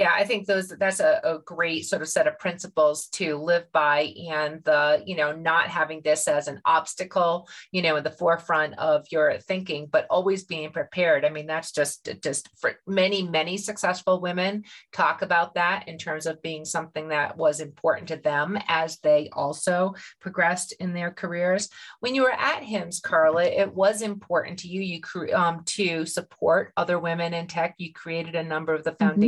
yeah 0.00 0.12
i 0.16 0.24
think 0.24 0.46
those 0.46 0.68
that's 0.68 1.00
a, 1.00 1.20
a, 1.22 1.38
great 1.44 1.84
sort 1.84 2.02
of 2.02 2.08
set 2.08 2.26
of 2.26 2.38
principles 2.38 3.06
to 3.08 3.36
live 3.36 3.70
by 3.72 4.12
and 4.30 4.64
the 4.64 5.02
you 5.06 5.14
know 5.14 5.32
not 5.32 5.68
having 5.68 6.00
this 6.02 6.26
as 6.26 6.48
an 6.48 6.60
obstacle 6.64 7.46
you 7.70 7.82
know 7.82 7.96
in 7.96 8.04
the 8.04 8.10
forefront 8.10 8.76
of 8.78 9.06
your 9.12 9.38
thinking 9.38 9.86
but 9.90 10.06
always 10.10 10.44
being 10.44 10.70
prepared. 10.70 11.24
I 11.24 11.30
mean 11.30 11.46
that's 11.46 11.72
just 11.72 12.08
just 12.22 12.48
for 12.58 12.74
many 12.86 13.22
many 13.22 13.56
successful 13.56 14.20
women 14.20 14.64
talk 14.92 15.22
about 15.22 15.54
that 15.54 15.88
in 15.88 15.98
terms 15.98 16.26
of 16.26 16.42
being 16.42 16.64
something 16.64 17.08
that 17.08 17.36
was 17.36 17.60
important 17.60 18.08
to 18.08 18.16
them 18.16 18.58
as 18.68 18.98
they 18.98 19.28
also 19.32 19.94
progressed 20.20 20.72
in 20.80 20.92
their 20.92 21.10
careers. 21.10 21.68
When 22.00 22.14
you 22.14 22.22
were 22.22 22.32
at 22.32 22.62
HIMSS 22.62 23.02
carla 23.02 23.44
it 23.44 23.74
was 23.74 24.02
important 24.02 24.58
to 24.60 24.68
you. 24.68 24.80
You 24.80 25.00
um, 25.34 25.62
to 25.64 26.06
support 26.06 26.72
other 26.76 26.98
women 26.98 27.34
in 27.34 27.46
tech. 27.46 27.74
You 27.78 27.92
created 27.92 28.34
a 28.34 28.42
number 28.42 28.74
of 28.74 28.84
the 28.84 28.92
mm-hmm. 28.92 29.20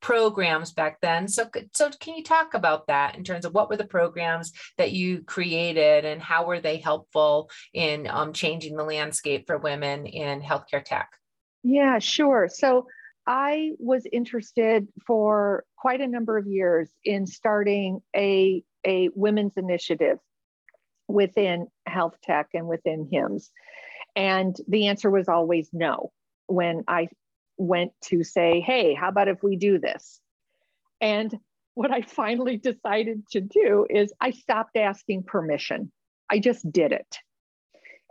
Programs 0.00 0.72
back 0.72 1.00
then. 1.00 1.28
So, 1.28 1.48
so 1.72 1.90
can 2.00 2.14
you 2.14 2.22
talk 2.22 2.54
about 2.54 2.86
that 2.86 3.16
in 3.16 3.24
terms 3.24 3.44
of 3.44 3.54
what 3.54 3.68
were 3.68 3.76
the 3.76 3.86
programs 3.86 4.52
that 4.78 4.92
you 4.92 5.22
created 5.22 6.04
and 6.04 6.20
how 6.20 6.46
were 6.46 6.60
they 6.60 6.78
helpful 6.78 7.50
in 7.72 8.06
um, 8.08 8.32
changing 8.32 8.76
the 8.76 8.84
landscape 8.84 9.46
for 9.46 9.58
women 9.58 10.06
in 10.06 10.40
healthcare 10.40 10.84
tech? 10.84 11.10
Yeah, 11.62 11.98
sure. 11.98 12.48
So 12.52 12.86
I 13.26 13.72
was 13.78 14.06
interested 14.12 14.86
for 15.06 15.64
quite 15.76 16.00
a 16.00 16.06
number 16.06 16.36
of 16.36 16.46
years 16.46 16.90
in 17.04 17.26
starting 17.26 18.00
a, 18.14 18.62
a 18.86 19.08
women's 19.14 19.56
initiative 19.56 20.18
within 21.08 21.68
health 21.86 22.16
tech 22.22 22.48
and 22.54 22.66
within 22.66 23.08
HIMSS. 23.12 23.50
And 24.16 24.56
the 24.68 24.88
answer 24.88 25.10
was 25.10 25.28
always 25.28 25.70
no 25.72 26.12
when 26.46 26.84
I 26.86 27.08
went 27.56 27.92
to 28.04 28.22
say, 28.24 28.60
hey, 28.60 28.94
how 28.94 29.08
about 29.08 29.28
if 29.28 29.42
we 29.42 29.56
do 29.56 29.78
this? 29.78 30.20
And 31.00 31.36
what 31.74 31.90
I 31.90 32.02
finally 32.02 32.56
decided 32.56 33.28
to 33.32 33.40
do 33.40 33.86
is 33.88 34.12
I 34.20 34.30
stopped 34.30 34.76
asking 34.76 35.24
permission. 35.24 35.92
I 36.30 36.38
just 36.38 36.70
did 36.70 36.92
it. 36.92 37.18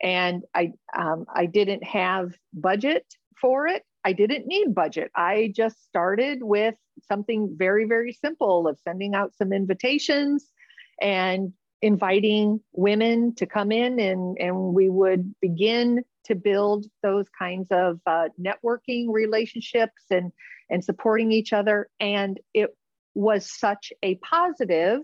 And 0.01 0.43
I, 0.53 0.73
um, 0.97 1.25
I 1.33 1.45
didn't 1.45 1.83
have 1.83 2.33
budget 2.53 3.05
for 3.39 3.67
it. 3.67 3.83
I 4.03 4.11
didn't 4.13 4.47
need 4.47 4.75
budget. 4.75 5.11
I 5.15 5.53
just 5.55 5.83
started 5.85 6.43
with 6.43 6.75
something 7.07 7.55
very, 7.57 7.85
very 7.85 8.11
simple 8.11 8.67
of 8.67 8.77
sending 8.83 9.15
out 9.15 9.33
some 9.35 9.53
invitations 9.53 10.51
and 11.01 11.53
inviting 11.81 12.59
women 12.73 13.33
to 13.35 13.45
come 13.45 13.71
in 13.71 13.99
and, 13.99 14.37
and 14.39 14.73
we 14.73 14.89
would 14.89 15.33
begin 15.41 16.03
to 16.25 16.35
build 16.35 16.85
those 17.01 17.27
kinds 17.37 17.67
of 17.71 17.99
uh, 18.05 18.29
networking 18.39 19.07
relationships 19.09 20.03
and 20.09 20.31
and 20.69 20.83
supporting 20.83 21.31
each 21.31 21.53
other. 21.53 21.89
And 21.99 22.39
it 22.53 22.75
was 23.13 23.49
such 23.51 23.93
a 24.01 24.15
positive 24.15 25.01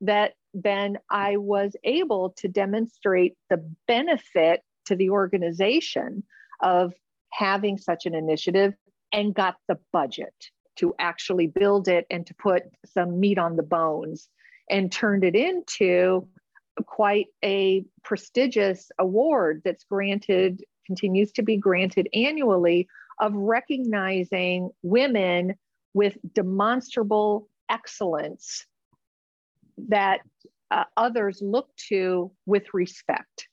that 0.00 0.32
then 0.52 0.98
i 1.08 1.36
was 1.36 1.74
able 1.84 2.34
to 2.36 2.48
demonstrate 2.48 3.34
the 3.48 3.64
benefit 3.86 4.60
to 4.84 4.96
the 4.96 5.10
organization 5.10 6.22
of 6.60 6.92
having 7.30 7.78
such 7.78 8.04
an 8.04 8.14
initiative 8.14 8.74
and 9.12 9.34
got 9.34 9.56
the 9.68 9.78
budget 9.92 10.34
to 10.76 10.94
actually 10.98 11.46
build 11.46 11.88
it 11.88 12.06
and 12.10 12.26
to 12.26 12.34
put 12.34 12.64
some 12.84 13.20
meat 13.20 13.38
on 13.38 13.56
the 13.56 13.62
bones 13.62 14.28
and 14.68 14.90
turned 14.90 15.24
it 15.24 15.36
into 15.36 16.26
quite 16.86 17.26
a 17.44 17.84
prestigious 18.02 18.90
award 18.98 19.62
that's 19.64 19.84
granted, 19.84 20.62
continues 20.86 21.32
to 21.32 21.42
be 21.42 21.56
granted 21.56 22.08
annually 22.14 22.88
of 23.20 23.34
recognizing 23.34 24.70
women 24.82 25.54
with 25.94 26.16
demonstrable 26.34 27.48
excellence 27.68 28.66
that 29.88 30.20
uh, 30.70 30.84
others 30.96 31.40
look 31.42 31.68
to 31.76 32.30
with 32.46 32.64
respect 32.72 33.48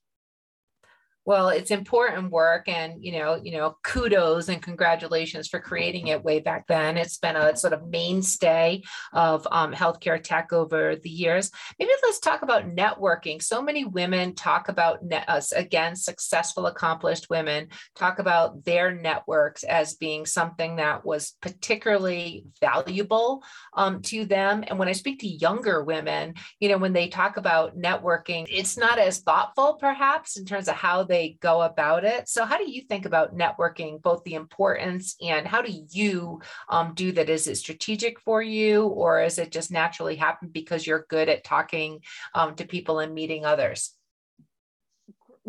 well 1.29 1.49
it's 1.49 1.69
important 1.69 2.31
work 2.31 2.67
and 2.67 3.05
you 3.05 3.11
know 3.11 3.39
you 3.43 3.51
know 3.51 3.77
kudos 3.83 4.49
and 4.49 4.63
congratulations 4.63 5.47
for 5.47 5.59
creating 5.59 6.07
it 6.07 6.23
way 6.23 6.39
back 6.39 6.65
then. 6.67 6.97
It's 6.97 7.17
been 7.17 7.35
a 7.35 7.55
sort 7.55 7.73
of 7.73 7.87
mainstay 7.87 8.81
of 9.13 9.47
um, 9.51 9.71
healthcare 9.71 10.21
tech 10.21 10.51
over 10.51 10.95
the 10.95 11.09
years. 11.09 11.51
Maybe 11.77 11.91
let's 12.03 12.19
talk 12.19 12.41
about 12.41 12.75
networking. 12.75 13.41
So 13.41 13.61
many 13.61 13.85
women 13.85 14.33
talk 14.33 14.69
about 14.69 15.03
net, 15.03 15.29
us 15.29 15.51
again 15.51 15.95
successful 15.95 16.65
accomplished 16.65 17.29
women 17.29 17.67
talk 17.95 18.17
about 18.17 18.65
their 18.65 18.91
networks 18.91 19.63
as 19.63 19.95
being 19.95 20.25
something 20.25 20.77
that 20.77 21.05
was 21.05 21.35
particularly 21.41 22.45
valuable 22.59 23.43
um, 23.75 24.01
to 24.03 24.25
them. 24.25 24.63
And 24.67 24.79
when 24.79 24.87
i 24.87 24.93
speak 24.93 25.19
to 25.19 25.27
younger 25.27 25.83
women 25.83 26.33
you 26.59 26.69
know 26.69 26.77
when 26.77 26.93
they 26.93 27.07
talk 27.07 27.37
about 27.37 27.77
networking 27.77 28.45
it's 28.49 28.77
not 28.77 28.97
as 28.97 29.19
thoughtful 29.19 29.75
perhaps 29.75 30.37
in 30.37 30.45
terms 30.45 30.67
of 30.67 30.75
how 30.75 31.03
they 31.03 31.18
they 31.19 31.37
go 31.41 31.61
about 31.61 32.05
it. 32.05 32.29
So, 32.29 32.45
how 32.45 32.57
do 32.57 32.71
you 32.71 32.81
think 32.83 33.05
about 33.05 33.37
networking, 33.37 34.01
both 34.01 34.23
the 34.23 34.35
importance 34.35 35.17
and 35.21 35.45
how 35.45 35.61
do 35.61 35.73
you 35.91 36.41
um, 36.69 36.93
do 36.95 37.11
that? 37.11 37.29
Is 37.29 37.47
it 37.47 37.55
strategic 37.55 38.21
for 38.21 38.41
you, 38.41 38.83
or 38.83 39.21
is 39.21 39.37
it 39.37 39.51
just 39.51 39.69
naturally 39.69 40.15
happen 40.15 40.47
because 40.47 40.87
you're 40.87 41.05
good 41.09 41.27
at 41.27 41.43
talking 41.43 41.99
um, 42.33 42.55
to 42.55 42.65
people 42.65 42.99
and 42.99 43.13
meeting 43.13 43.43
others? 43.43 43.93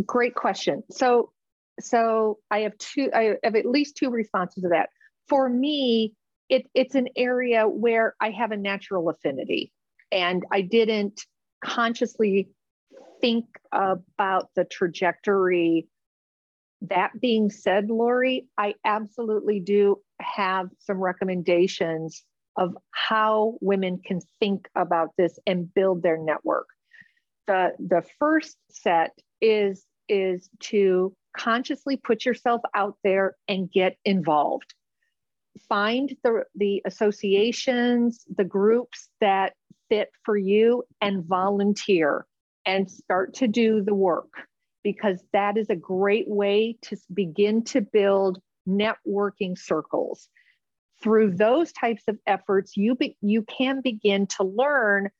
Great 0.05 0.35
question. 0.35 0.83
So, 0.91 1.31
so 1.79 2.39
I 2.51 2.61
have 2.61 2.77
two. 2.79 3.11
I 3.15 3.37
have 3.45 3.55
at 3.55 3.65
least 3.65 3.97
two 3.97 4.11
responses 4.11 4.65
to 4.65 4.71
that. 4.71 4.89
For 5.29 5.49
me, 5.49 6.15
it, 6.49 6.67
it's 6.75 6.97
an 6.97 7.11
area 7.17 7.69
where 7.69 8.17
I 8.21 8.31
have 8.31 8.51
a 8.51 8.57
natural 8.57 9.09
affinity, 9.09 9.73
and 10.11 10.45
I 10.51 10.63
didn't 10.63 11.25
consciously 11.65 12.49
think 13.21 13.47
about 13.73 14.49
the 14.57 14.65
trajectory. 14.65 15.89
That 16.83 17.21
being 17.21 17.51
said, 17.51 17.91
Laurie, 17.91 18.47
I 18.57 18.75
absolutely 18.85 19.61
do 19.61 20.01
have 20.21 20.69
some 20.79 20.99
recommendations 20.99 22.25
of 22.57 22.77
how 22.93 23.55
women 23.61 24.01
can 24.05 24.21
think 24.39 24.69
about 24.75 25.11
this 25.17 25.39
and 25.47 25.73
build 25.73 26.03
their 26.03 26.19
network. 26.19 26.67
The, 27.47 27.73
the 27.79 28.03
first 28.19 28.57
set 28.71 29.13
is, 29.41 29.85
is 30.09 30.49
to 30.61 31.15
consciously 31.37 31.97
put 31.97 32.25
yourself 32.25 32.61
out 32.75 32.97
there 33.05 33.37
and 33.47 33.71
get 33.71 33.97
involved. 34.05 34.75
Find 35.69 36.15
the, 36.23 36.45
the 36.55 36.83
associations, 36.85 38.25
the 38.35 38.45
groups 38.45 39.09
that 39.21 39.55
fit 39.89 40.09
for 40.25 40.37
you 40.37 40.85
and 41.01 41.25
volunteer 41.25 42.27
and 42.67 42.91
start 42.91 43.35
to 43.35 43.49
do 43.49 43.83
the 43.83 43.95
work 43.95 44.29
because 44.83 45.23
that 45.33 45.57
is 45.57 45.69
a 45.71 45.77
great 45.77 46.29
way 46.29 46.77
to 46.83 46.97
begin 47.13 47.65
to 47.65 47.81
build 47.81 48.41
networking 48.69 49.59
circles. 49.59 50.29
Through 51.03 51.37
those 51.37 51.73
types 51.73 52.03
of 52.09 52.19
efforts, 52.27 52.77
you, 52.77 52.95
be, 52.95 53.17
you 53.23 53.43
can 53.43 53.81
begin 53.81 54.27
to 54.39 54.45
learn 54.45 55.11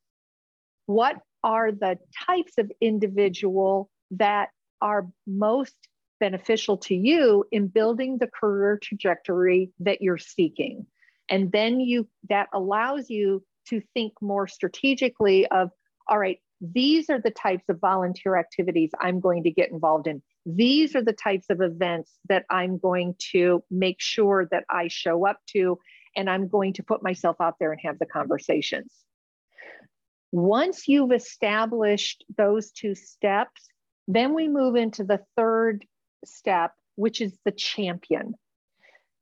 what 0.87 1.17
are 1.43 1.73
the 1.73 1.99
types 2.27 2.59
of 2.59 2.71
individual 2.81 3.91
that 4.13 4.51
are 4.83 5.09
most 5.27 5.75
beneficial 6.19 6.77
to 6.77 6.95
you 6.95 7.45
in 7.51 7.69
building 7.69 8.19
the 8.19 8.29
career 8.29 8.79
trajectory 8.83 9.71
that 9.81 10.03
you're 10.03 10.19
seeking. 10.19 10.87
And 11.31 11.51
then 11.51 11.81
you 11.81 12.09
that 12.29 12.49
allows 12.53 13.09
you 13.09 13.43
to 13.69 13.81
think 13.95 14.13
more 14.21 14.47
strategically 14.47 15.47
of 15.47 15.71
all 16.09 16.19
right, 16.19 16.41
these 16.61 17.09
are 17.09 17.21
the 17.21 17.31
types 17.31 17.65
of 17.69 17.81
volunteer 17.81 18.37
activities 18.37 18.91
I'm 19.01 19.21
going 19.21 19.45
to 19.45 19.51
get 19.51 19.71
involved 19.71 20.07
in. 20.07 20.23
These 20.45 20.95
are 20.95 21.03
the 21.03 21.13
types 21.13 21.47
of 21.49 21.61
events 21.61 22.13
that 22.29 22.45
I'm 22.51 22.79
going 22.79 23.15
to 23.33 23.65
make 23.71 23.97
sure 24.01 24.47
that 24.51 24.65
I 24.69 24.89
show 24.89 25.27
up 25.27 25.39
to, 25.53 25.79
and 26.17 26.29
I'm 26.29 26.49
going 26.49 26.75
to 26.75 26.83
put 26.83 27.03
myself 27.03 27.37
out 27.41 27.57
there 27.59 27.73
and 27.73 27.81
have 27.83 27.99
the 27.99 28.07
conversations. 28.07 28.93
Once 30.33 30.87
you've 30.87 31.13
established 31.13 32.25
those 32.37 32.71
two 32.71 32.95
steps, 32.95 33.69
then 34.07 34.35
we 34.35 34.49
move 34.49 34.77
into 34.77 35.03
the 35.05 35.21
third 35.37 35.85
step, 36.25 36.73
which 36.95 37.21
is 37.21 37.37
the 37.45 37.53
champion. 37.53 38.35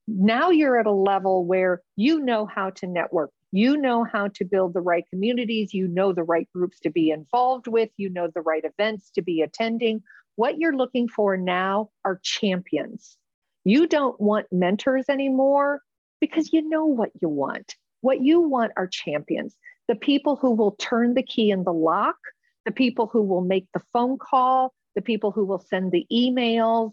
Now 0.07 0.51
you're 0.51 0.79
at 0.79 0.87
a 0.87 0.92
level 0.92 1.44
where 1.44 1.83
you 1.94 2.20
know 2.20 2.46
how 2.46 2.70
to 2.70 2.87
network. 2.87 3.31
You 3.50 3.76
know 3.76 4.04
how 4.04 4.28
to 4.34 4.44
build 4.44 4.74
the 4.74 4.80
right 4.80 5.04
communities, 5.08 5.72
you 5.72 5.88
know 5.88 6.12
the 6.12 6.22
right 6.22 6.48
groups 6.54 6.80
to 6.80 6.90
be 6.90 7.11
involved 7.11 7.66
with, 7.66 7.90
you 7.96 8.11
know 8.11 8.28
the 8.34 8.42
right 8.42 8.64
events 8.64 9.11
to 9.14 9.22
be 9.22 9.40
attending. 9.40 10.02
What 10.37 10.58
you're 10.58 10.76
looking 10.76 11.08
for 11.08 11.37
now 11.37 11.90
are 12.04 12.20
champions. 12.22 13.16
You 13.64 13.87
don't 13.87 14.20
want 14.20 14.46
mentors 14.52 15.06
anymore 15.08 15.80
because 16.20 16.52
you 16.52 16.68
know 16.68 16.87
what 16.87 17.11
you 17.20 17.28
want. 17.28 17.74
What 18.02 18.20
you 18.20 18.40
want 18.40 18.72
are 18.76 18.87
champions, 18.87 19.56
the 19.88 19.96
people 19.96 20.37
who 20.37 20.52
will 20.52 20.72
turn 20.72 21.14
the 21.14 21.22
key 21.22 21.50
in 21.50 21.64
the 21.64 21.72
lock, 21.72 22.16
the 22.64 22.72
people 22.72 23.06
who 23.06 23.22
will 23.22 23.40
make 23.40 23.66
the 23.72 23.82
phone 23.92 24.18
call, 24.18 24.74
the 24.94 25.02
people 25.02 25.30
who 25.30 25.44
will 25.44 25.58
send 25.58 25.90
the 25.90 26.06
emails, 26.12 26.92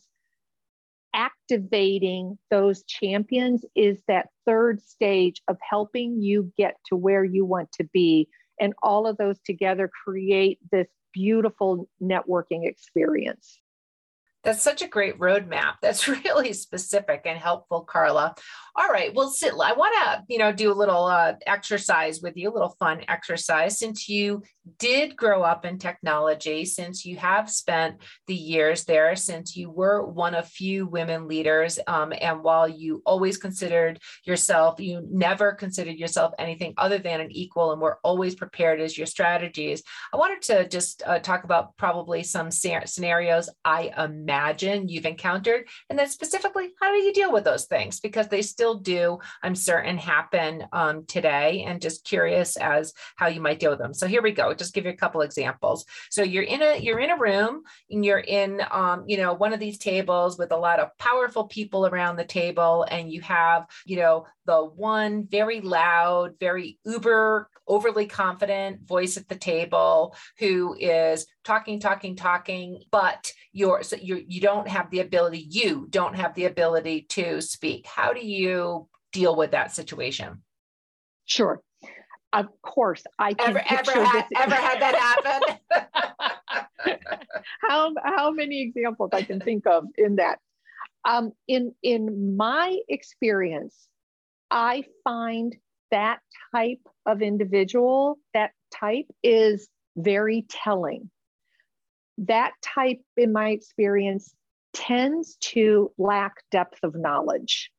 activating 1.15 2.37
those 2.51 2.83
champions 2.83 3.65
is 3.75 4.01
that 4.07 4.27
third 4.45 4.81
stage 4.81 5.41
of 5.47 5.57
helping 5.67 6.21
you 6.21 6.51
get 6.57 6.75
to 6.87 6.95
where 6.95 7.23
you 7.23 7.45
want 7.45 7.71
to 7.71 7.85
be. 7.93 8.27
And 8.59 8.73
all 8.83 9.07
of 9.07 9.17
those 9.17 9.39
together 9.45 9.89
create 10.05 10.59
this 10.71 10.87
beautiful 11.13 11.89
networking 12.01 12.67
experience. 12.67 13.59
That's 14.43 14.61
such 14.61 14.83
a 14.83 14.87
great 14.87 15.17
roadmap. 15.17 15.75
That's 15.81 16.07
really 16.25 16.53
specific 16.53 17.23
and 17.25 17.39
helpful, 17.39 17.81
Carla. 17.81 18.35
All 18.77 18.89
right, 18.89 19.15
well, 19.15 19.29
sit. 19.29 19.53
I 19.53 19.71
want 19.71 19.95
to, 20.03 20.23
you 20.27 20.37
know, 20.37 20.51
do 20.51 20.69
a 20.69 20.75
little 20.75 21.05
uh, 21.05 21.35
exercise 21.47 22.19
with 22.21 22.35
you, 22.35 22.49
a 22.49 22.53
little 22.53 22.75
fun 22.77 23.05
exercise. 23.07 23.79
Since 23.79 24.09
you 24.09 24.43
did 24.79 25.15
grow 25.15 25.43
up 25.43 25.63
in 25.63 25.77
technology, 25.77 26.65
since 26.65 27.05
you 27.05 27.15
have 27.15 27.49
spent 27.49 28.01
the 28.27 28.35
years 28.35 28.83
there, 28.83 29.15
since 29.15 29.55
you 29.55 29.69
were 29.69 30.05
one 30.05 30.35
of 30.35 30.49
few 30.49 30.87
women 30.87 31.25
leaders, 31.29 31.79
um, 31.87 32.11
and 32.19 32.43
while 32.43 32.67
you 32.67 33.01
always 33.05 33.37
considered 33.37 33.97
yourself, 34.25 34.81
you 34.81 35.07
never 35.09 35.53
considered 35.53 35.95
yourself 35.95 36.33
anything 36.37 36.73
other 36.77 36.97
than 36.97 37.21
an 37.21 37.31
equal, 37.31 37.71
and 37.71 37.81
were 37.81 37.99
always 38.03 38.35
prepared 38.35 38.81
as 38.81 38.97
your 38.97 39.07
strategies. 39.07 39.83
I 40.11 40.17
wanted 40.17 40.41
to 40.43 40.67
just 40.67 41.01
uh, 41.05 41.19
talk 41.19 41.45
about 41.45 41.77
probably 41.77 42.23
some 42.23 42.51
scenarios 42.51 43.49
I 43.63 43.93
imagine 43.97 44.89
you've 44.89 45.05
encountered, 45.05 45.69
and 45.89 45.97
then 45.97 46.09
specifically, 46.09 46.71
how 46.81 46.91
do 46.91 46.97
you 46.97 47.13
deal 47.13 47.31
with 47.31 47.45
those 47.45 47.67
things? 47.67 48.01
Because 48.01 48.27
they 48.27 48.41
still 48.41 48.64
still 48.65 48.79
do, 48.79 49.19
I'm 49.43 49.53
certain, 49.53 49.95
happen 49.95 50.65
um, 50.73 51.05
today, 51.05 51.63
and 51.67 51.79
just 51.79 52.03
curious 52.03 52.57
as 52.57 52.93
how 53.15 53.27
you 53.27 53.39
might 53.39 53.59
deal 53.59 53.69
with 53.69 53.77
them. 53.77 53.93
So 53.93 54.07
here 54.07 54.23
we 54.23 54.31
go. 54.31 54.55
Just 54.55 54.73
give 54.73 54.85
you 54.85 54.91
a 54.91 54.95
couple 54.95 55.21
examples. 55.21 55.85
So 56.09 56.23
you're 56.23 56.43
in 56.43 56.63
a 56.63 56.79
you're 56.79 56.99
in 56.99 57.11
a 57.11 57.17
room, 57.17 57.61
and 57.91 58.03
you're 58.03 58.17
in 58.17 58.61
um, 58.71 59.03
you 59.05 59.17
know 59.17 59.33
one 59.33 59.53
of 59.53 59.59
these 59.59 59.77
tables 59.77 60.39
with 60.39 60.51
a 60.51 60.57
lot 60.57 60.79
of 60.79 60.89
powerful 60.97 61.45
people 61.45 61.85
around 61.85 62.15
the 62.15 62.25
table, 62.25 62.87
and 62.89 63.11
you 63.11 63.21
have 63.21 63.67
you 63.85 63.97
know 63.97 64.25
the 64.45 64.65
one 64.65 65.27
very 65.29 65.61
loud, 65.61 66.39
very 66.39 66.79
uber 66.85 67.47
overly 67.67 68.05
confident 68.05 68.87
voice 68.87 69.17
at 69.17 69.27
the 69.27 69.35
table 69.35 70.15
who 70.37 70.75
is 70.79 71.25
talking, 71.43 71.79
talking, 71.79 72.15
talking, 72.15 72.81
but 72.91 73.31
you're 73.53 73.83
so 73.83 73.95
you 73.95 74.23
you 74.27 74.41
don't 74.41 74.67
have 74.67 74.89
the 74.91 74.99
ability, 74.99 75.47
you 75.49 75.87
don't 75.89 76.15
have 76.15 76.33
the 76.35 76.45
ability 76.45 77.05
to 77.09 77.41
speak. 77.41 77.85
How 77.87 78.13
do 78.13 78.25
you 78.25 78.54
deal 79.11 79.35
with 79.35 79.51
that 79.51 79.71
situation? 79.71 80.41
Sure. 81.25 81.61
Of 82.33 82.47
course, 82.61 83.03
I 83.17 83.33
can 83.33 83.49
ever 83.49 83.63
ever 83.69 84.05
had, 84.05 84.25
ever 84.37 84.55
had 84.55 84.81
that 84.81 84.95
happen. 84.95 85.41
how 87.61 87.93
how 88.03 88.31
many 88.31 88.61
examples 88.61 89.11
I 89.13 89.21
can 89.21 89.39
think 89.39 89.65
of 89.65 89.85
in 89.97 90.17
that? 90.17 90.39
Um, 91.05 91.31
in 91.47 91.73
in 91.81 92.35
my 92.35 92.77
experience, 92.89 93.87
I 94.51 94.83
find 95.03 95.55
that 95.91 96.19
type 96.53 96.81
of 97.05 97.21
individual, 97.21 98.17
that 98.33 98.51
type 98.73 99.07
is 99.23 99.69
very 99.95 100.45
telling. 100.49 101.09
That 102.17 102.53
type, 102.61 102.99
in 103.17 103.31
my 103.31 103.49
experience, 103.49 104.33
tends 104.73 105.37
to 105.37 105.91
lack 105.97 106.43
depth 106.51 106.79
of 106.83 106.95
knowledge. 106.95 107.71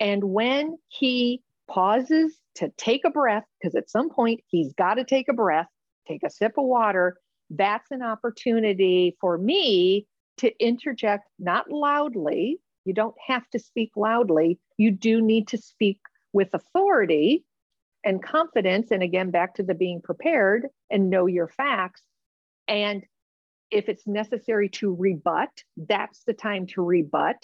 And 0.00 0.24
when 0.24 0.76
he 0.88 1.42
pauses 1.68 2.38
to 2.56 2.70
take 2.76 3.04
a 3.04 3.10
breath, 3.10 3.44
because 3.60 3.74
at 3.74 3.90
some 3.90 4.10
point 4.10 4.40
he's 4.48 4.72
got 4.74 4.94
to 4.94 5.04
take 5.04 5.28
a 5.28 5.34
breath, 5.34 5.68
take 6.06 6.22
a 6.24 6.30
sip 6.30 6.52
of 6.58 6.64
water, 6.64 7.16
that's 7.50 7.90
an 7.90 8.02
opportunity 8.02 9.16
for 9.20 9.38
me 9.38 10.06
to 10.38 10.52
interject, 10.62 11.28
not 11.38 11.70
loudly. 11.70 12.58
You 12.84 12.94
don't 12.94 13.14
have 13.26 13.48
to 13.50 13.58
speak 13.58 13.92
loudly. 13.96 14.58
You 14.76 14.90
do 14.90 15.22
need 15.22 15.48
to 15.48 15.58
speak 15.58 16.00
with 16.32 16.48
authority 16.52 17.44
and 18.04 18.22
confidence. 18.22 18.90
And 18.90 19.02
again, 19.02 19.30
back 19.30 19.54
to 19.54 19.62
the 19.62 19.74
being 19.74 20.00
prepared 20.02 20.66
and 20.90 21.08
know 21.08 21.26
your 21.26 21.48
facts. 21.48 22.02
And 22.68 23.04
if 23.70 23.88
it's 23.88 24.06
necessary 24.06 24.68
to 24.70 24.94
rebut, 24.94 25.50
that's 25.76 26.24
the 26.24 26.34
time 26.34 26.66
to 26.68 26.82
rebut. 26.82 27.36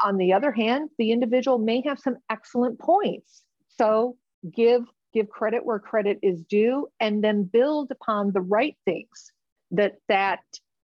On 0.00 0.16
the 0.16 0.32
other 0.32 0.52
hand, 0.52 0.90
the 0.98 1.12
individual 1.12 1.58
may 1.58 1.82
have 1.86 1.98
some 1.98 2.16
excellent 2.30 2.78
points. 2.78 3.42
So 3.68 4.16
give 4.54 4.82
give 5.12 5.28
credit 5.30 5.64
where 5.64 5.78
credit 5.78 6.18
is 6.22 6.42
due 6.42 6.88
and 7.00 7.24
then 7.24 7.44
build 7.44 7.90
upon 7.90 8.32
the 8.32 8.40
right 8.40 8.76
things 8.84 9.32
that 9.70 9.94
that 10.08 10.40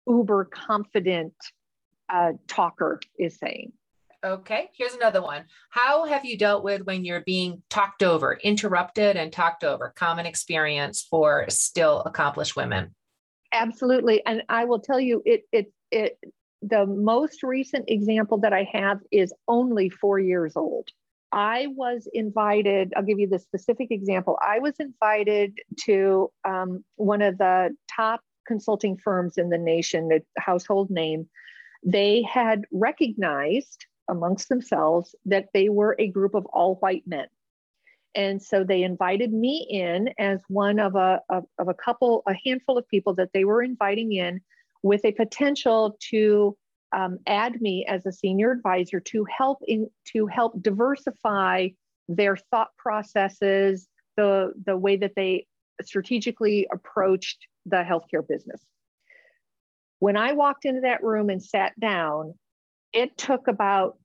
uber 0.05 0.45
confident 0.45 1.33
uh, 2.09 2.33
talker 2.47 2.99
is 3.17 3.37
saying 3.37 3.71
Okay, 4.25 4.69
here's 4.75 4.95
another 4.95 5.21
one. 5.21 5.45
How 5.69 6.05
have 6.05 6.25
you 6.25 6.37
dealt 6.37 6.63
with 6.63 6.81
when 6.85 7.05
you're 7.05 7.21
being 7.21 7.61
talked 7.69 8.01
over, 8.01 8.33
interrupted, 8.43 9.15
and 9.15 9.31
talked 9.31 9.63
over? 9.63 9.93
Common 9.95 10.25
experience 10.25 11.05
for 11.07 11.45
still 11.49 12.01
accomplished 12.01 12.55
women. 12.55 12.95
Absolutely, 13.53 14.25
and 14.25 14.43
I 14.49 14.65
will 14.65 14.79
tell 14.79 14.99
you, 14.99 15.21
it 15.25 15.43
it 15.51 15.71
it. 15.91 16.17
The 16.61 16.85
most 16.85 17.43
recent 17.43 17.85
example 17.89 18.39
that 18.39 18.53
I 18.53 18.67
have 18.73 18.99
is 19.11 19.33
only 19.47 19.89
four 19.89 20.19
years 20.19 20.55
old. 20.55 20.89
I 21.31 21.67
was 21.67 22.07
invited, 22.13 22.93
I'll 22.95 23.03
give 23.03 23.19
you 23.19 23.27
the 23.27 23.39
specific 23.39 23.91
example. 23.91 24.39
I 24.41 24.59
was 24.59 24.75
invited 24.79 25.57
to 25.85 26.31
um, 26.45 26.83
one 26.95 27.21
of 27.21 27.37
the 27.37 27.75
top 27.93 28.21
consulting 28.47 28.97
firms 28.97 29.37
in 29.37 29.49
the 29.49 29.57
nation, 29.57 30.09
a 30.11 30.41
household 30.41 30.89
name. 30.89 31.27
They 31.83 32.23
had 32.23 32.63
recognized 32.71 33.85
amongst 34.09 34.49
themselves 34.49 35.13
that 35.25 35.49
they 35.53 35.69
were 35.69 35.95
a 35.99 36.07
group 36.07 36.33
of 36.33 36.45
all 36.47 36.75
white 36.75 37.03
men. 37.05 37.27
And 38.15 38.41
so 38.41 38.63
they 38.63 38.83
invited 38.83 39.31
me 39.31 39.67
in 39.69 40.09
as 40.17 40.41
one 40.47 40.79
of 40.79 40.95
a, 40.95 41.21
of, 41.29 41.43
of 41.59 41.67
a 41.67 41.73
couple, 41.73 42.23
a 42.25 42.33
handful 42.45 42.77
of 42.77 42.87
people 42.87 43.13
that 43.15 43.31
they 43.33 43.43
were 43.43 43.61
inviting 43.61 44.13
in 44.13 44.41
with 44.83 45.03
a 45.05 45.11
potential 45.11 45.97
to 46.09 46.55
um, 46.95 47.17
add 47.27 47.61
me 47.61 47.85
as 47.87 48.05
a 48.05 48.11
senior 48.11 48.51
advisor 48.51 48.99
to 48.99 49.25
help 49.25 49.59
in 49.67 49.89
to 50.13 50.27
help 50.27 50.61
diversify 50.61 51.67
their 52.07 52.37
thought 52.51 52.69
processes, 52.77 53.87
the 54.15 54.53
the 54.65 54.77
way 54.77 54.97
that 54.97 55.13
they 55.15 55.45
strategically 55.83 56.67
approached 56.71 57.45
the 57.65 57.77
healthcare 57.77 58.27
business. 58.27 58.61
When 59.99 60.15
I 60.15 60.33
walked 60.33 60.65
into 60.65 60.81
that 60.81 61.03
room 61.03 61.29
and 61.29 61.43
sat 61.43 61.77
down, 61.79 62.33
it 62.93 63.17
took 63.17 63.47
about 63.47 63.97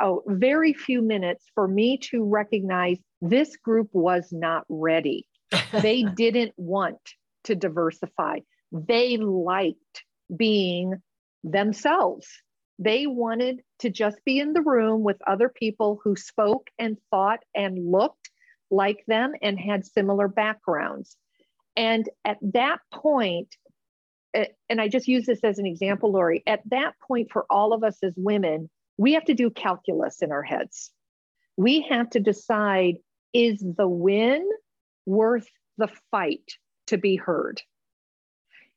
oh, 0.00 0.22
very 0.26 0.72
few 0.72 1.02
minutes 1.02 1.44
for 1.54 1.66
me 1.66 1.98
to 1.98 2.24
recognize 2.24 2.98
this 3.20 3.56
group 3.56 3.88
was 3.92 4.28
not 4.30 4.64
ready. 4.68 5.26
they 5.72 6.02
didn't 6.02 6.52
want 6.56 6.98
to 7.44 7.54
diversify. 7.54 8.40
They 8.70 9.16
liked 9.16 10.04
being 10.34 11.02
themselves. 11.44 12.26
They 12.78 13.06
wanted 13.06 13.62
to 13.80 13.90
just 13.90 14.18
be 14.24 14.38
in 14.38 14.52
the 14.52 14.62
room 14.62 15.02
with 15.02 15.16
other 15.26 15.48
people 15.48 16.00
who 16.02 16.16
spoke 16.16 16.68
and 16.78 16.96
thought 17.10 17.40
and 17.54 17.90
looked 17.90 18.30
like 18.70 19.04
them 19.06 19.32
and 19.42 19.58
had 19.58 19.84
similar 19.84 20.28
backgrounds. 20.28 21.16
And 21.76 22.08
at 22.24 22.38
that 22.42 22.80
eh, 24.34 24.46
and 24.68 24.80
I 24.80 24.88
just 24.88 25.08
use 25.08 25.26
this 25.26 25.40
as 25.42 25.58
an 25.58 25.66
example, 25.66 26.12
Laurie, 26.12 26.42
at 26.46 26.60
that 26.70 26.94
point, 27.06 27.30
for 27.32 27.46
all 27.50 27.72
of 27.72 27.82
us 27.82 27.98
as 28.02 28.14
women, 28.16 28.68
we 28.96 29.14
have 29.14 29.24
to 29.26 29.34
do 29.34 29.50
calculus 29.50 30.22
in 30.22 30.32
our 30.32 30.42
heads. 30.42 30.90
We 31.56 31.86
have 31.88 32.10
to 32.10 32.20
decide 32.20 32.96
is 33.32 33.60
the 33.60 33.88
win 33.88 34.48
worth 35.06 35.48
the 35.76 35.88
fight 36.10 36.52
to 36.88 36.98
be 36.98 37.16
heard? 37.16 37.62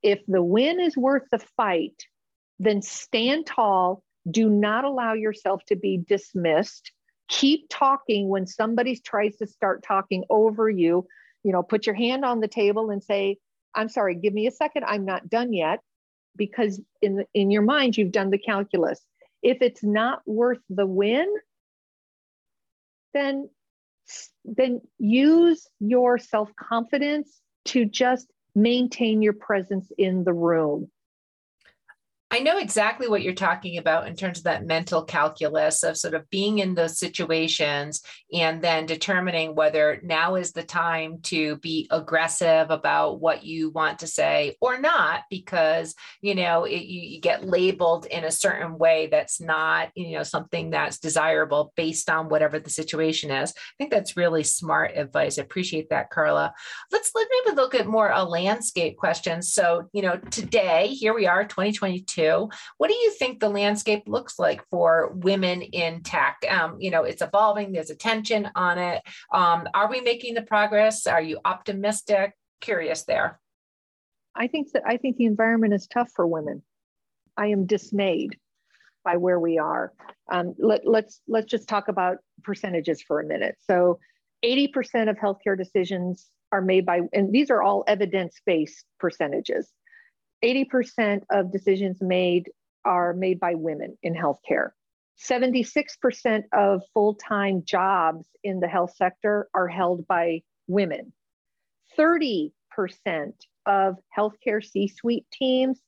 If 0.03 0.19
the 0.27 0.41
win 0.41 0.79
is 0.79 0.97
worth 0.97 1.23
the 1.31 1.39
fight, 1.39 2.05
then 2.59 2.81
stand 2.81 3.45
tall. 3.45 4.03
Do 4.29 4.49
not 4.49 4.83
allow 4.83 5.13
yourself 5.13 5.63
to 5.65 5.75
be 5.75 5.97
dismissed. 5.97 6.91
Keep 7.27 7.67
talking 7.69 8.29
when 8.29 8.45
somebody 8.45 8.95
tries 8.97 9.37
to 9.37 9.47
start 9.47 9.83
talking 9.83 10.23
over 10.29 10.69
you. 10.69 11.07
You 11.43 11.51
know, 11.51 11.63
put 11.63 11.85
your 11.85 11.95
hand 11.95 12.23
on 12.23 12.39
the 12.39 12.47
table 12.47 12.91
and 12.91 13.03
say, 13.03 13.37
I'm 13.73 13.89
sorry, 13.89 14.15
give 14.15 14.33
me 14.33 14.47
a 14.47 14.51
second. 14.51 14.85
I'm 14.85 15.05
not 15.05 15.29
done 15.29 15.53
yet. 15.53 15.79
Because 16.35 16.79
in, 17.01 17.25
in 17.33 17.51
your 17.51 17.61
mind, 17.61 17.97
you've 17.97 18.11
done 18.11 18.29
the 18.29 18.37
calculus. 18.37 19.01
If 19.41 19.61
it's 19.61 19.83
not 19.83 20.21
worth 20.25 20.61
the 20.69 20.85
win, 20.85 21.27
then, 23.13 23.49
then 24.45 24.81
use 24.97 25.67
your 25.79 26.17
self 26.17 26.49
confidence 26.55 27.41
to 27.65 27.85
just 27.85 28.27
maintain 28.55 29.21
your 29.21 29.33
presence 29.33 29.91
in 29.97 30.23
the 30.23 30.33
room. 30.33 30.89
I 32.33 32.39
know 32.39 32.59
exactly 32.59 33.09
what 33.09 33.23
you're 33.23 33.33
talking 33.33 33.77
about 33.77 34.07
in 34.07 34.15
terms 34.15 34.37
of 34.37 34.45
that 34.45 34.65
mental 34.65 35.03
calculus 35.03 35.83
of 35.83 35.97
sort 35.97 36.13
of 36.13 36.29
being 36.29 36.59
in 36.59 36.75
those 36.75 36.97
situations 36.97 38.01
and 38.31 38.61
then 38.61 38.85
determining 38.85 39.53
whether 39.53 39.99
now 40.01 40.35
is 40.35 40.53
the 40.53 40.63
time 40.63 41.19
to 41.23 41.57
be 41.57 41.89
aggressive 41.91 42.71
about 42.71 43.19
what 43.19 43.43
you 43.43 43.69
want 43.71 43.99
to 43.99 44.07
say 44.07 44.55
or 44.61 44.79
not, 44.79 45.23
because, 45.29 45.93
you 46.21 46.33
know, 46.33 46.63
it, 46.63 46.83
you, 46.83 47.01
you 47.01 47.19
get 47.19 47.45
labeled 47.45 48.05
in 48.05 48.23
a 48.23 48.31
certain 48.31 48.77
way 48.77 49.09
that's 49.11 49.41
not, 49.41 49.89
you 49.93 50.13
know, 50.13 50.23
something 50.23 50.69
that's 50.69 50.99
desirable 50.99 51.73
based 51.75 52.09
on 52.09 52.29
whatever 52.29 52.59
the 52.59 52.69
situation 52.69 53.29
is. 53.29 53.51
I 53.51 53.73
think 53.77 53.91
that's 53.91 54.15
really 54.15 54.43
smart 54.43 54.93
advice. 54.95 55.37
I 55.37 55.41
appreciate 55.41 55.89
that, 55.89 56.09
Carla. 56.09 56.53
Let's 56.93 57.11
let 57.13 57.27
maybe 57.29 57.57
look 57.57 57.75
at 57.75 57.87
more 57.87 58.09
a 58.09 58.23
landscape 58.23 58.95
question. 58.95 59.41
So, 59.41 59.89
you 59.91 60.01
know, 60.01 60.15
today, 60.15 60.87
here 60.87 61.13
we 61.13 61.27
are, 61.27 61.43
2022 61.43 62.20
what 62.77 62.89
do 62.89 62.95
you 62.95 63.11
think 63.11 63.39
the 63.39 63.49
landscape 63.49 64.03
looks 64.07 64.39
like 64.39 64.63
for 64.69 65.11
women 65.15 65.61
in 65.61 66.03
tech? 66.03 66.37
Um, 66.49 66.77
you 66.79 66.91
know, 66.91 67.03
it's 67.03 67.21
evolving, 67.21 67.71
there's 67.71 67.89
attention 67.89 68.49
on 68.55 68.77
it. 68.77 69.01
Um, 69.33 69.67
are 69.73 69.89
we 69.89 70.01
making 70.01 70.33
the 70.33 70.41
progress? 70.41 71.07
Are 71.07 71.21
you 71.21 71.39
optimistic? 71.45 72.33
Curious 72.59 73.03
there. 73.03 73.39
I 74.35 74.47
think 74.47 74.71
that 74.71 74.83
I 74.85 74.97
think 74.97 75.17
the 75.17 75.25
environment 75.25 75.73
is 75.73 75.87
tough 75.87 76.09
for 76.15 76.25
women. 76.25 76.63
I 77.37 77.47
am 77.47 77.65
dismayed 77.65 78.37
by 79.03 79.17
where 79.17 79.39
we 79.39 79.57
are. 79.57 79.93
Um, 80.31 80.53
let, 80.57 80.87
let's 80.87 81.21
let's 81.27 81.47
just 81.47 81.67
talk 81.67 81.87
about 81.87 82.17
percentages 82.43 83.01
for 83.01 83.19
a 83.19 83.25
minute. 83.25 83.57
So, 83.67 83.99
80% 84.45 85.09
of 85.09 85.17
healthcare 85.17 85.57
decisions 85.57 86.29
are 86.51 86.61
made 86.61 86.85
by, 86.85 87.01
and 87.13 87.31
these 87.31 87.49
are 87.49 87.61
all 87.61 87.83
evidence-based 87.87 88.85
percentages. 88.99 89.71
80% 90.43 91.23
of 91.31 91.51
decisions 91.51 92.01
made 92.01 92.49
are 92.85 93.13
made 93.13 93.39
by 93.39 93.55
women 93.55 93.97
in 94.01 94.13
healthcare. 94.13 94.71
76% 95.19 96.43
of 96.53 96.81
full 96.93 97.15
time 97.15 97.63
jobs 97.63 98.25
in 98.43 98.59
the 98.59 98.67
health 98.67 98.95
sector 98.95 99.47
are 99.53 99.67
held 99.67 100.07
by 100.07 100.41
women. 100.67 101.13
30% 101.97 102.51
of 103.65 103.97
healthcare 104.17 104.65
C 104.65 104.87
suite 104.87 105.25
teams 105.31 105.79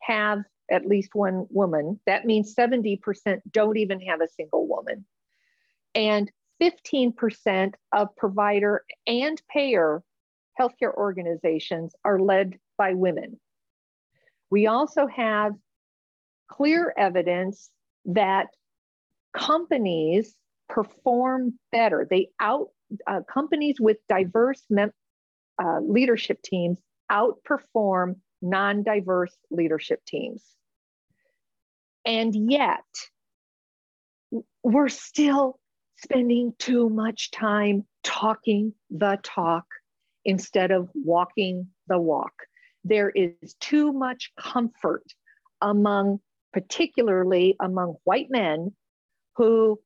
have 0.00 0.42
at 0.70 0.86
least 0.86 1.14
one 1.14 1.46
woman. 1.50 2.00
That 2.06 2.24
means 2.24 2.54
70% 2.54 2.98
don't 3.50 3.76
even 3.76 4.00
have 4.00 4.20
a 4.20 4.28
single 4.28 4.66
woman. 4.66 5.04
And 5.94 6.30
15% 6.60 7.74
of 7.92 8.16
provider 8.16 8.84
and 9.06 9.40
payer 9.52 10.02
healthcare 10.58 10.94
organizations 10.94 11.94
are 12.04 12.18
led 12.18 12.58
by 12.78 12.94
women. 12.94 13.38
We 14.52 14.66
also 14.66 15.06
have 15.06 15.54
clear 16.46 16.92
evidence 16.94 17.70
that 18.04 18.48
companies 19.34 20.36
perform 20.68 21.58
better. 21.72 22.06
They 22.08 22.28
out 22.38 22.68
uh, 23.06 23.20
companies 23.22 23.80
with 23.80 23.96
diverse 24.10 24.62
mem- 24.68 24.92
uh, 25.58 25.80
leadership 25.80 26.42
teams 26.42 26.78
outperform 27.10 28.16
non-diverse 28.42 29.34
leadership 29.50 30.04
teams. 30.04 30.44
And 32.04 32.50
yet, 32.50 32.84
we're 34.62 34.90
still 34.90 35.58
spending 35.96 36.52
too 36.58 36.90
much 36.90 37.30
time 37.30 37.86
talking 38.02 38.74
the 38.90 39.18
talk 39.22 39.64
instead 40.26 40.72
of 40.72 40.90
walking 40.92 41.68
the 41.86 41.98
walk 41.98 42.34
there 42.84 43.10
is 43.10 43.54
too 43.60 43.92
much 43.92 44.32
comfort 44.38 45.04
among, 45.60 46.20
particularly 46.52 47.56
among 47.60 47.96
white 48.04 48.28
men 48.30 48.74
who 49.36 49.80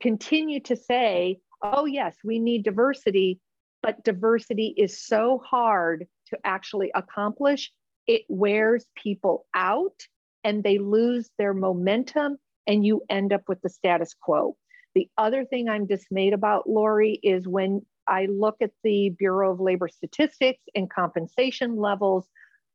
continue 0.00 0.60
to 0.60 0.76
say, 0.76 1.38
oh, 1.62 1.84
yes, 1.86 2.16
we 2.24 2.38
need 2.38 2.64
diversity, 2.64 3.40
but 3.82 4.02
diversity 4.04 4.74
is 4.76 5.04
so 5.04 5.40
hard 5.44 6.06
to 6.28 6.38
actually 6.44 6.90
accomplish. 6.94 7.70
It 8.06 8.22
wears 8.28 8.84
people 8.96 9.46
out 9.54 10.00
and 10.42 10.62
they 10.62 10.78
lose 10.78 11.30
their 11.38 11.54
momentum, 11.54 12.36
and 12.66 12.84
you 12.84 13.02
end 13.08 13.32
up 13.32 13.42
with 13.48 13.60
the 13.62 13.70
status 13.70 14.14
quo. 14.20 14.56
The 14.94 15.08
other 15.16 15.44
thing 15.44 15.68
I'm 15.68 15.86
dismayed 15.86 16.34
about, 16.34 16.68
Laurie, 16.68 17.18
is 17.22 17.48
when 17.48 17.84
I 18.06 18.26
look 18.26 18.56
at 18.60 18.72
the 18.82 19.10
Bureau 19.10 19.52
of 19.52 19.60
Labor 19.60 19.88
Statistics 19.88 20.62
and 20.74 20.90
compensation 20.90 21.76
levels, 21.76 22.28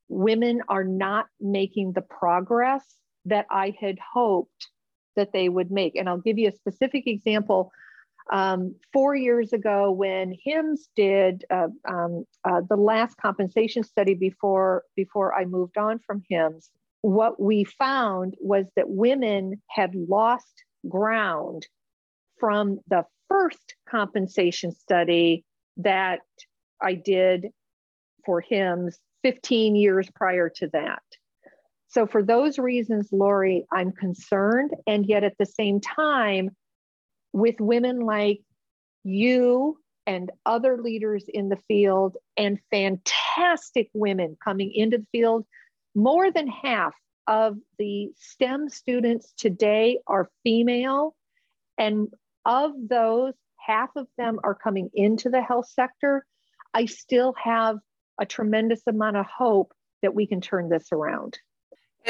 women 0.07 0.61
are 0.67 0.83
not 0.83 1.27
making 1.39 1.93
the 1.93 2.01
progress 2.01 2.83
that 3.25 3.45
I 3.49 3.75
had 3.79 3.97
hoped 3.99 4.69
that 5.15 5.33
they 5.33 5.49
would 5.49 5.71
make. 5.71 5.95
And 5.95 6.09
I'll 6.09 6.17
give 6.17 6.37
you 6.37 6.49
a 6.49 6.53
specific 6.53 7.07
example. 7.07 7.71
Um, 8.31 8.75
four 8.93 9.15
years 9.15 9.53
ago, 9.53 9.91
when 9.91 10.35
HIMSS 10.45 10.89
did 10.95 11.45
uh, 11.49 11.67
um, 11.87 12.25
uh, 12.45 12.61
the 12.69 12.75
last 12.75 13.17
compensation 13.17 13.83
study 13.83 14.13
before 14.13 14.83
before 14.95 15.33
I 15.33 15.45
moved 15.45 15.77
on 15.77 15.99
from 15.99 16.23
HIMSS, 16.31 16.69
what 17.01 17.41
we 17.41 17.63
found 17.63 18.35
was 18.39 18.67
that 18.75 18.89
women 18.89 19.61
had 19.67 19.95
lost 19.95 20.63
ground 20.87 21.67
from 22.39 22.79
the 22.87 23.05
first 23.29 23.75
compensation 23.89 24.71
study 24.71 25.43
that 25.77 26.19
I 26.81 26.93
did 26.93 27.47
for 28.25 28.41
HIMSS 28.41 28.95
15 29.23 29.75
years 29.75 30.09
prior 30.15 30.49
to 30.49 30.67
that. 30.73 31.03
So, 31.87 32.05
for 32.05 32.21
those 32.21 32.59
reasons, 32.59 33.09
Laurie, 33.11 33.65
I'm 33.71 33.91
concerned. 33.91 34.71
And 34.85 35.05
yet, 35.05 35.23
at 35.23 35.37
the 35.39 35.45
same 35.45 35.79
time, 35.79 36.51
with 37.33 37.55
women 37.59 38.01
like 38.01 38.41
you 39.03 39.79
and 40.05 40.31
other 40.45 40.77
leaders 40.81 41.25
in 41.27 41.49
the 41.49 41.59
field 41.67 42.17
and 42.37 42.59
fantastic 42.71 43.89
women 43.93 44.37
coming 44.43 44.71
into 44.73 44.99
the 44.99 45.07
field, 45.11 45.45
more 45.95 46.31
than 46.31 46.47
half 46.47 46.93
of 47.27 47.57
the 47.77 48.11
STEM 48.17 48.69
students 48.69 49.33
today 49.37 49.99
are 50.07 50.29
female. 50.43 51.15
And 51.77 52.07
of 52.49 52.71
those, 52.89 53.35
half 53.57 53.91
of 53.95 54.07
them 54.17 54.39
are 54.43 54.55
coming 54.55 54.89
into 54.95 55.29
the 55.29 55.41
health 55.41 55.69
sector. 55.69 56.25
I 56.73 56.85
still 56.85 57.35
have 57.41 57.77
a 58.19 58.25
tremendous 58.25 58.81
amount 58.87 59.17
of 59.17 59.27
hope 59.27 59.71
that 60.01 60.15
we 60.15 60.25
can 60.25 60.41
turn 60.41 60.67
this 60.67 60.87
around. 60.91 61.37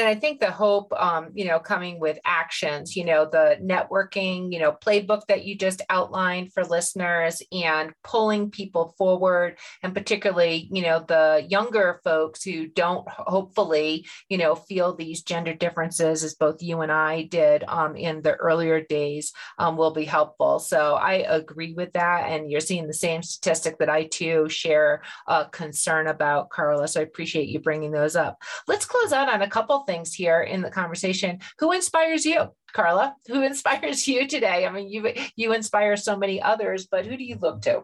And 0.00 0.08
I 0.08 0.14
think 0.14 0.40
the 0.40 0.50
hope, 0.50 0.94
um, 0.96 1.28
you 1.34 1.44
know, 1.44 1.58
coming 1.58 2.00
with 2.00 2.18
actions, 2.24 2.96
you 2.96 3.04
know, 3.04 3.28
the 3.30 3.58
networking, 3.62 4.50
you 4.50 4.58
know, 4.58 4.72
playbook 4.72 5.26
that 5.28 5.44
you 5.44 5.58
just 5.58 5.82
outlined 5.90 6.54
for 6.54 6.64
listeners 6.64 7.42
and 7.52 7.92
pulling 8.02 8.50
people 8.50 8.94
forward, 8.96 9.58
and 9.82 9.92
particularly, 9.92 10.70
you 10.72 10.80
know, 10.80 11.04
the 11.06 11.44
younger 11.50 12.00
folks 12.02 12.42
who 12.42 12.66
don't 12.66 13.06
hopefully, 13.10 14.06
you 14.30 14.38
know, 14.38 14.54
feel 14.54 14.96
these 14.96 15.20
gender 15.20 15.52
differences 15.52 16.24
as 16.24 16.34
both 16.34 16.62
you 16.62 16.80
and 16.80 16.90
I 16.90 17.24
did 17.24 17.62
um, 17.68 17.94
in 17.94 18.22
the 18.22 18.36
earlier 18.36 18.80
days 18.80 19.34
um, 19.58 19.76
will 19.76 19.92
be 19.92 20.06
helpful. 20.06 20.60
So 20.60 20.94
I 20.94 21.26
agree 21.28 21.74
with 21.74 21.92
that. 21.92 22.30
And 22.30 22.50
you're 22.50 22.60
seeing 22.60 22.86
the 22.86 22.94
same 22.94 23.22
statistic 23.22 23.76
that 23.80 23.90
I 23.90 24.04
too 24.04 24.48
share 24.48 25.02
a 25.26 25.44
concern 25.44 26.06
about, 26.06 26.48
Carla. 26.48 26.88
So 26.88 27.00
I 27.00 27.02
appreciate 27.02 27.50
you 27.50 27.60
bringing 27.60 27.90
those 27.90 28.16
up. 28.16 28.38
Let's 28.66 28.86
close 28.86 29.12
out 29.12 29.28
on 29.28 29.42
a 29.42 29.50
couple 29.50 29.84
things 29.90 30.14
here 30.14 30.40
in 30.40 30.62
the 30.62 30.70
conversation. 30.70 31.40
Who 31.58 31.72
inspires 31.72 32.24
you, 32.24 32.54
Carla? 32.72 33.16
Who 33.26 33.42
inspires 33.50 34.06
you 34.06 34.28
today? 34.28 34.66
I 34.66 34.70
mean, 34.70 34.88
you 34.88 35.12
you 35.34 35.52
inspire 35.52 35.96
so 35.96 36.16
many 36.16 36.40
others, 36.40 36.86
but 36.86 37.06
who 37.06 37.16
do 37.16 37.24
you 37.24 37.36
look 37.40 37.62
to? 37.62 37.82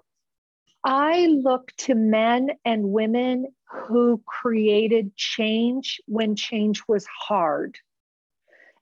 I 0.85 1.27
look 1.27 1.73
to 1.79 1.97
men 1.97 2.51
and 2.64 2.92
women 2.92 3.47
who 3.88 4.23
created 4.25 5.16
change 5.16 6.01
when 6.07 6.37
change 6.37 6.83
was 6.87 7.05
hard. 7.07 7.77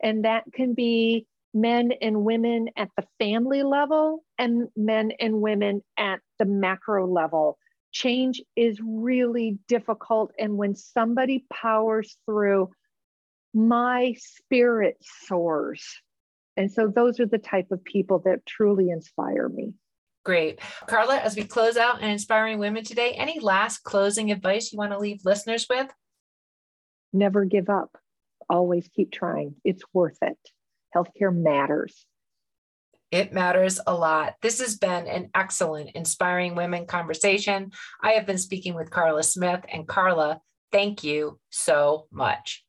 And 0.02 0.26
that 0.26 0.44
can 0.52 0.74
be 0.74 1.26
men 1.54 1.92
and 2.02 2.24
women 2.24 2.68
at 2.76 2.90
the 2.98 3.06
family 3.18 3.62
level 3.62 4.22
and 4.38 4.68
men 4.76 5.12
and 5.18 5.40
women 5.40 5.82
at 5.96 6.20
the 6.38 6.44
macro 6.44 7.06
level. 7.06 7.56
Change 7.90 8.42
is 8.54 8.78
really 8.84 9.56
difficult. 9.66 10.32
And 10.38 10.58
when 10.58 10.74
somebody 10.74 11.46
powers 11.50 12.18
through 12.26 12.70
my 13.54 14.14
spirit 14.18 14.96
soars. 15.00 15.84
And 16.56 16.70
so 16.70 16.88
those 16.88 17.20
are 17.20 17.26
the 17.26 17.38
type 17.38 17.70
of 17.70 17.84
people 17.84 18.20
that 18.24 18.44
truly 18.46 18.90
inspire 18.90 19.48
me. 19.48 19.74
Great. 20.24 20.60
Carla, 20.86 21.18
as 21.18 21.36
we 21.36 21.44
close 21.44 21.76
out 21.76 22.00
and 22.00 22.10
inspiring 22.10 22.58
women 22.58 22.82
today, 22.82 23.12
any 23.12 23.38
last 23.40 23.84
closing 23.84 24.30
advice 24.30 24.72
you 24.72 24.78
want 24.78 24.92
to 24.92 24.98
leave 24.98 25.20
listeners 25.24 25.66
with? 25.68 25.88
Never 27.12 27.44
give 27.44 27.68
up. 27.68 27.96
Always 28.48 28.88
keep 28.88 29.12
trying. 29.12 29.56
It's 29.64 29.82
worth 29.92 30.18
it. 30.22 30.38
Healthcare 30.96 31.34
matters. 31.34 32.06
It 33.10 33.32
matters 33.32 33.78
a 33.86 33.94
lot. 33.94 34.34
This 34.42 34.60
has 34.60 34.76
been 34.76 35.06
an 35.06 35.30
excellent 35.34 35.90
Inspiring 35.94 36.56
Women 36.56 36.86
conversation. 36.86 37.70
I 38.02 38.12
have 38.12 38.26
been 38.26 38.38
speaking 38.38 38.74
with 38.74 38.90
Carla 38.90 39.22
Smith. 39.22 39.60
And 39.72 39.86
Carla, 39.86 40.40
thank 40.72 41.04
you 41.04 41.38
so 41.50 42.06
much. 42.10 42.64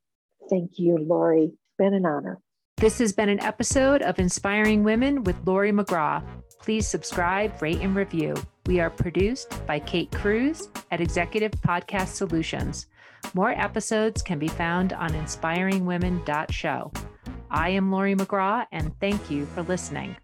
Thank 0.50 0.78
you, 0.78 0.98
Laurie. 0.98 1.52
It's 1.54 1.78
been 1.78 1.94
an 1.94 2.06
honor. 2.06 2.40
This 2.78 3.00
has 3.00 3.14
been 3.14 3.30
an 3.30 3.42
episode 3.42 4.02
of 4.02 4.20
Inspiring 4.20 4.84
Women 4.84 5.24
with 5.24 5.36
Laurie 5.46 5.72
McGraw. 5.72 6.24
Please 6.60 6.88
subscribe, 6.88 7.62
rate, 7.62 7.80
and 7.80 7.96
review. 7.96 8.36
We 8.66 8.80
are 8.80 8.90
produced 8.90 9.66
by 9.66 9.80
Kate 9.80 10.12
Cruz 10.12 10.70
at 10.92 11.00
Executive 11.00 11.52
Podcast 11.52 12.10
Solutions. 12.10 12.88
More 13.34 13.52
episodes 13.52 14.22
can 14.22 14.40
be 14.40 14.48
found 14.48 14.94
on 14.94 15.12
inspiringwomen.show. 15.12 16.92
I 17.50 17.70
am 17.70 17.92
Laurie 17.92 18.16
McGraw, 18.16 18.66
and 18.72 18.92
thank 19.00 19.32
you 19.32 19.46
for 19.48 19.64
listening. 19.64 20.18